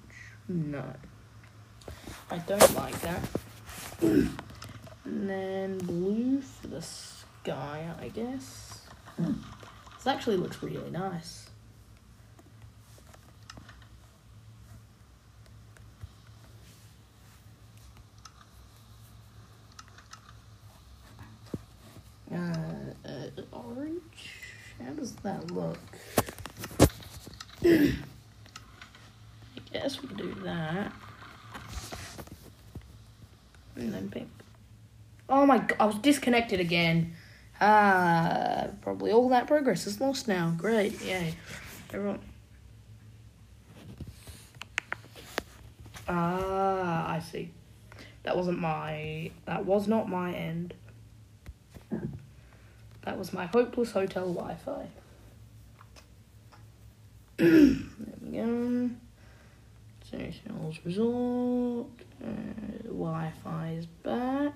No. 0.49 0.85
I 2.31 2.39
don't 2.39 2.75
like 2.75 3.01
that. 3.01 3.23
and 4.03 4.31
then 5.05 5.79
blue 5.79 6.41
for 6.41 6.67
the 6.69 6.83
sky, 7.43 7.89
I 8.01 8.09
guess. 8.09 8.83
This 9.17 10.07
actually 10.07 10.37
looks 10.37 10.63
really 10.63 10.91
nice. 10.91 11.49
Uh, 22.33 22.37
uh, 23.05 23.43
orange? 23.53 24.01
How 24.85 24.93
does 24.93 25.13
that 25.17 25.51
look? 25.51 25.79
I 27.65 27.95
guess 29.73 30.01
we 30.01 30.09
can 30.09 30.17
do 30.17 30.35
that. 30.45 30.93
And 33.77 33.93
then 33.93 34.09
pink. 34.11 34.29
Oh 35.29 35.47
my 35.47 35.59
god, 35.59 35.77
I 35.81 35.87
was 35.87 35.97
disconnected 35.97 36.61
again. 36.61 37.15
Ah, 37.61 38.69
probably 38.81 39.13
all 39.13 39.29
that 39.29 39.47
progress 39.47 39.87
is 39.87 40.01
lost 40.01 40.27
now. 40.27 40.55
Great, 40.57 41.01
yay. 41.03 41.35
Everyone. 41.93 42.21
Ah, 46.09 47.13
I 47.13 47.21
see. 47.21 47.51
That 48.23 48.37
wasn't 48.37 48.59
my. 48.59 49.31
That 49.45 49.67
was 49.67 49.87
not 49.89 50.09
my 50.09 50.33
end. 50.33 50.75
That 53.03 53.19
was 53.19 53.33
my 53.33 53.47
hopeless 53.47 53.93
hotel 53.93 54.33
Wi 54.33 54.55
Fi. 54.57 54.87
there 57.37 57.79
we 58.23 58.37
go. 58.37 58.91
Sentinels 60.11 60.79
Resort. 60.85 61.87
Uh, 62.23 62.89
wi 62.89 63.33
Fi 63.43 63.71
is 63.79 63.87
back. 63.87 64.53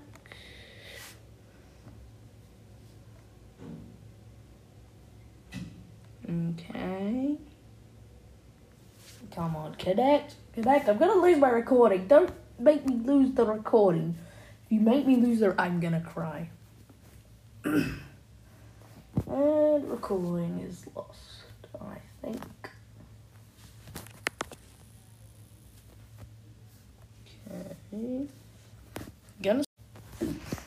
Okay. 6.29 7.37
Come 9.35 9.57
on, 9.57 9.75
connect. 9.75 10.37
Connect. 10.53 10.89
I'm 10.89 10.99
gonna 10.99 11.21
lose 11.21 11.39
my 11.39 11.51
recording. 11.51 12.07
Don't 12.07 12.31
make 12.59 12.87
me 12.87 12.97
lose 12.97 13.33
the 13.35 13.45
recording. 13.45 14.17
If 14.65 14.73
you 14.73 14.81
make 14.81 15.07
me 15.07 15.17
lose 15.17 15.41
the. 15.41 15.55
I'm 15.61 15.81
gonna 15.81 16.01
cry. 16.01 16.49
and 17.65 18.01
recording 19.27 20.61
is 20.61 20.87
lost, 20.95 21.45
I 21.81 21.99
think. 22.23 22.71
Gonna. 29.43 29.65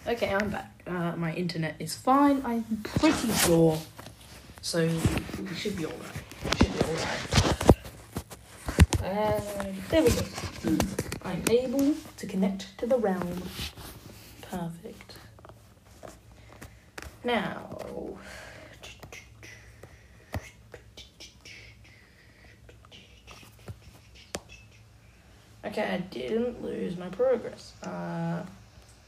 Okay, 0.08 0.34
I'm 0.34 0.50
back. 0.50 0.84
Uh, 0.86 1.16
my 1.16 1.34
internet 1.34 1.76
is 1.80 1.96
fine. 1.96 2.42
I'm 2.46 2.64
pretty 2.84 3.32
sure. 3.34 3.78
So 4.68 4.86
we 4.86 5.56
should 5.56 5.78
be 5.78 5.86
alright. 5.86 6.02
Should 6.58 6.74
be 6.74 6.80
alright. 6.84 7.72
And 9.02 9.78
there 9.88 10.04
we 10.04 10.10
go. 10.10 10.78
I'm 11.24 11.42
able 11.50 11.96
to 12.18 12.28
connect 12.28 12.78
to 12.80 12.86
the 12.86 12.98
realm. 12.98 13.44
Perfect. 14.42 15.16
Now. 17.24 17.78
Okay, 25.64 25.82
I 25.82 25.98
didn't 26.12 26.62
lose 26.62 26.98
my 26.98 27.08
progress. 27.08 27.72
Uh, 27.84 28.44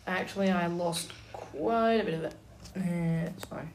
actually, 0.08 0.52
I 0.52 0.68
lost 0.68 1.12
quite 1.34 1.96
a 1.96 2.06
bit 2.06 2.14
of 2.14 2.24
it. 2.24 2.36
Eh, 2.78 3.26
it's 3.36 3.44
fine. 3.44 3.70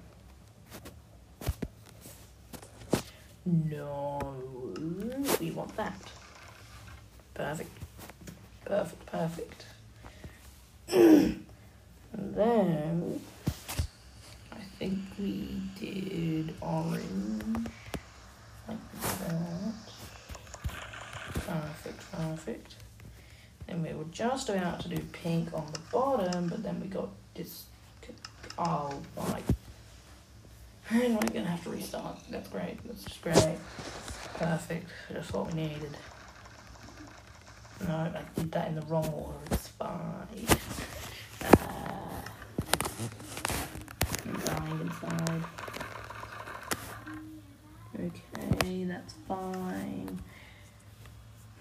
No, 3.55 4.19
we 5.39 5.53
want 5.53 5.77
that. 5.77 6.11
Perfect. 7.35 7.71
Perfect, 8.65 9.07
perfect. 9.07 9.67
and 10.89 11.45
then, 12.13 13.21
I 14.51 14.57
think 14.79 14.99
we 15.21 15.61
did 15.79 16.53
orange. 16.61 17.69
Like 18.67 18.79
that. 19.21 19.75
Perfect, 21.35 22.13
perfect. 22.13 22.75
Then 23.69 23.83
we 23.85 23.93
were 23.93 24.05
just 24.11 24.49
about 24.49 24.81
to 24.81 24.89
do 24.89 24.99
pink 25.13 25.55
on 25.55 25.67
the 25.73 25.79
bottom, 25.93 26.49
but 26.49 26.65
then 26.65 26.81
we 26.81 26.89
got 26.89 27.11
this. 27.35 27.67
Oh 28.59 29.01
my. 29.17 29.41
We're 30.93 31.09
gonna 31.09 31.45
have 31.45 31.63
to 31.65 31.71
restart. 31.71 32.19
That's 32.31 32.49
great. 32.49 32.79
That's 32.87 33.05
just 33.05 33.23
great. 33.23 33.59
Perfect. 34.35 34.91
Just 35.13 35.33
what 35.33 35.47
we 35.49 35.63
needed. 35.63 35.97
No, 37.87 37.95
I 37.95 38.23
did 38.35 38.53
that 38.53 38.69
in 38.69 38.75
the 38.77 38.83
wrong 38.83 39.07
order. 39.09 39.39
It's 39.51 39.69
fine. 39.69 40.47
Uh, 41.43 42.23
dying 44.45 44.81
inside. 44.81 45.45
Okay, 47.99 48.85
that's 48.85 49.15
fine. 49.27 50.19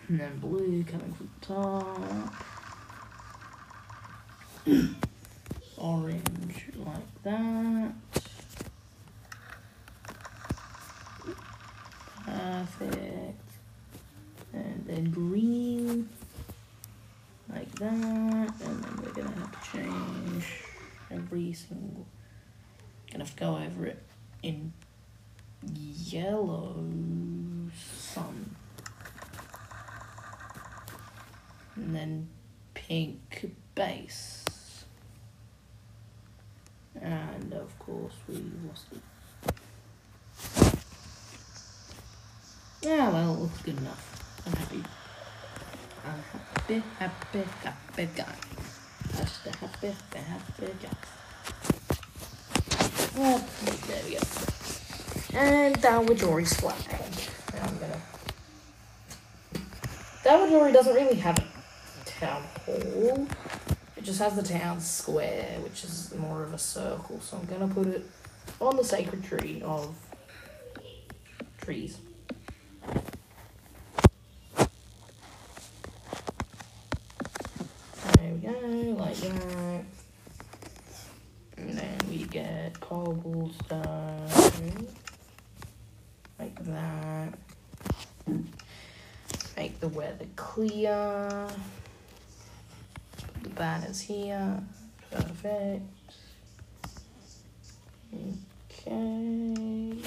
And 0.07 0.19
then 0.19 0.39
blue 0.39 0.83
coming 0.83 1.13
from 1.13 1.29
the 1.39 1.45
top. 1.45 2.33
Orange 5.77 6.65
like 6.75 7.23
that. 7.23 7.93
Perfect. 12.25 13.41
And 14.53 14.82
then 14.93 15.09
green 15.09 16.07
like 17.51 17.73
that. 17.75 17.91
And 17.91 18.53
then 18.59 18.99
we're 19.01 19.11
gonna 19.11 19.31
have 19.31 19.51
to 19.51 19.71
change 19.71 20.45
every 21.11 21.53
single 21.53 22.05
gonna 23.11 23.23
have 23.25 23.35
to 23.35 23.39
go 23.39 23.57
over 23.57 23.85
it 23.85 24.03
in 24.41 24.73
yellow 26.07 26.75
sun. 27.75 28.55
And 31.75 31.95
then 31.95 32.29
pink 32.73 33.51
base. 33.73 34.45
And 37.01 37.53
of 37.53 37.77
course 37.79 38.13
we 38.27 38.35
lost 38.67 38.85
it. 38.91 39.01
Yeah, 42.81 43.09
well, 43.09 43.33
it 43.33 43.39
looks 43.39 43.61
good 43.61 43.77
enough. 43.77 44.12
I'm 44.45 44.53
happy. 44.53 44.83
I'm 46.05 46.21
happy, 46.31 46.83
happy, 46.99 47.43
happy 47.63 48.09
guy. 48.15 48.35
Just 49.17 49.45
a 49.47 49.57
happy, 49.57 49.87
happy, 49.87 50.19
happy 50.19 50.73
guy. 50.81 50.97
Well, 53.15 53.39
there 53.87 54.03
we 54.05 54.11
go. 54.15 54.19
And 55.35 55.75
Dawijori's 55.81 56.53
flag. 56.53 56.75
Now 57.53 57.63
I'm 57.67 57.77
gonna. 57.79 58.01
Dawijori 60.23 60.73
doesn't 60.73 60.93
really 60.95 61.15
have 61.15 61.37
a 61.37 61.43
town 62.05 62.43
hall. 62.65 63.27
It 63.95 64.03
just 64.03 64.19
has 64.19 64.35
the 64.35 64.43
town 64.43 64.79
square, 64.79 65.59
which 65.63 65.83
is 65.83 66.13
more 66.15 66.43
of 66.43 66.53
a 66.53 66.57
circle. 66.57 67.19
So 67.21 67.37
I'm 67.37 67.45
gonna 67.45 67.67
put 67.73 67.87
it 67.87 68.05
on 68.59 68.75
the 68.75 68.83
sacred 68.83 69.23
tree 69.23 69.61
of 69.63 69.95
trees. 71.61 71.97
There 78.15 78.33
we 78.33 78.39
go, 78.39 78.49
like 78.99 79.15
that. 79.17 79.85
And 81.57 81.77
then 81.77 81.97
we 82.09 82.25
get 82.25 82.79
cobblestone. 83.13 84.87
Like 86.39 86.63
that. 86.65 87.33
Make 89.55 89.79
the 89.79 89.87
weather 89.89 90.25
clear. 90.35 91.47
Put 93.17 93.43
the 93.43 93.49
banners 93.49 94.01
here. 94.01 94.59
Perfect. 95.11 95.83
Okay. 98.13 99.97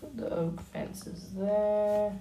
Put 0.00 0.16
the 0.16 0.30
oak 0.30 0.60
fences 0.72 1.28
there. 1.34 2.16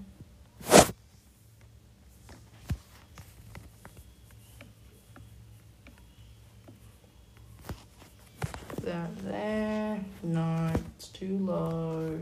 That 8.92 9.16
there. 9.24 10.04
No, 10.22 10.72
it's 10.74 11.08
too 11.08 11.38
low. 11.38 12.20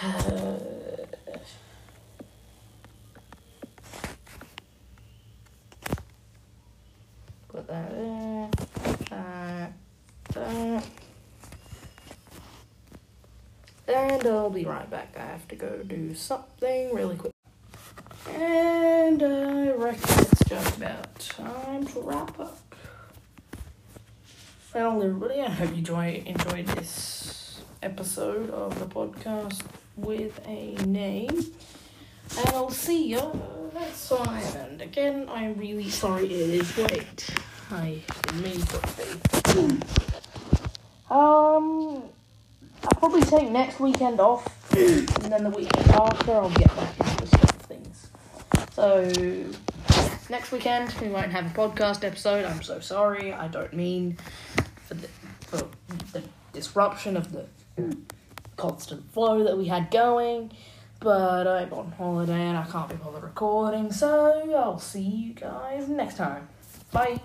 Put 7.48 7.66
that 7.66 7.90
there. 7.90 8.50
That. 9.10 9.72
That. 10.34 10.84
And 13.88 14.26
I'll 14.26 14.50
be 14.50 14.64
right 14.64 14.88
back. 14.88 15.16
I 15.18 15.22
have 15.22 15.48
to 15.48 15.56
go 15.56 15.82
do 15.82 16.14
something 16.14 16.94
really 16.94 17.16
quick. 17.16 17.32
And 18.28 19.20
I 19.20 19.70
reckon 19.72 20.20
it's 20.20 20.48
just 20.48 20.76
about 20.76 21.18
time 21.18 21.86
to 21.88 22.00
wrap 22.00 22.38
up. 22.38 22.69
Well, 24.72 25.02
everybody, 25.02 25.40
I 25.40 25.50
hope 25.50 25.70
you 25.70 25.78
enjoy, 25.78 26.22
enjoyed 26.24 26.66
this 26.68 27.60
episode 27.82 28.50
of 28.50 28.78
the 28.78 28.86
podcast 28.86 29.62
with 29.96 30.40
a 30.46 30.76
name. 30.86 31.28
And 32.38 32.48
I'll 32.50 32.70
see 32.70 33.08
you 33.08 33.32
next 33.74 34.08
time. 34.08 34.56
And 34.56 34.80
again, 34.80 35.28
I'm 35.28 35.56
really 35.56 35.90
sorry 35.90 36.26
it 36.26 36.50
is 36.50 36.78
late. 36.78 37.30
I 37.72 38.00
to 38.28 38.34
be. 39.56 39.80
Um, 41.10 42.04
I'll 42.84 42.98
probably 42.98 43.22
take 43.22 43.50
next 43.50 43.80
weekend 43.80 44.20
off. 44.20 44.72
and 44.72 45.32
then 45.32 45.42
the 45.42 45.50
weekend 45.50 45.88
after, 45.90 46.30
I'll 46.30 46.48
get 46.50 46.76
back 46.76 47.00
into 47.00 47.16
the 47.16 47.26
swing 47.26 47.82
things. 47.82 48.10
So, 48.70 49.50
next 50.30 50.52
weekend, 50.52 50.94
we 51.02 51.08
won't 51.08 51.32
have 51.32 51.46
a 51.46 51.50
podcast 51.58 52.04
episode. 52.04 52.44
I'm 52.44 52.62
so 52.62 52.78
sorry. 52.78 53.32
I 53.32 53.48
don't 53.48 53.72
mean 53.72 54.16
for 54.90 54.94
the, 54.94 55.08
for 55.46 55.68
the 56.12 56.22
disruption 56.60 57.16
of 57.16 57.32
the 57.32 57.46
constant 58.56 59.10
flow 59.12 59.42
that 59.44 59.56
we 59.56 59.66
had 59.66 59.90
going. 59.90 60.52
But 61.00 61.46
I'm 61.46 61.72
on 61.72 61.92
holiday 61.92 62.42
and 62.48 62.58
I 62.58 62.64
can't 62.64 62.90
be 62.90 62.96
bothered 62.96 63.22
recording, 63.22 63.90
so 63.90 64.52
I'll 64.54 64.78
see 64.78 65.00
you 65.00 65.32
guys 65.32 65.88
next 65.88 66.18
time. 66.18 66.46
Bye. 66.92 67.20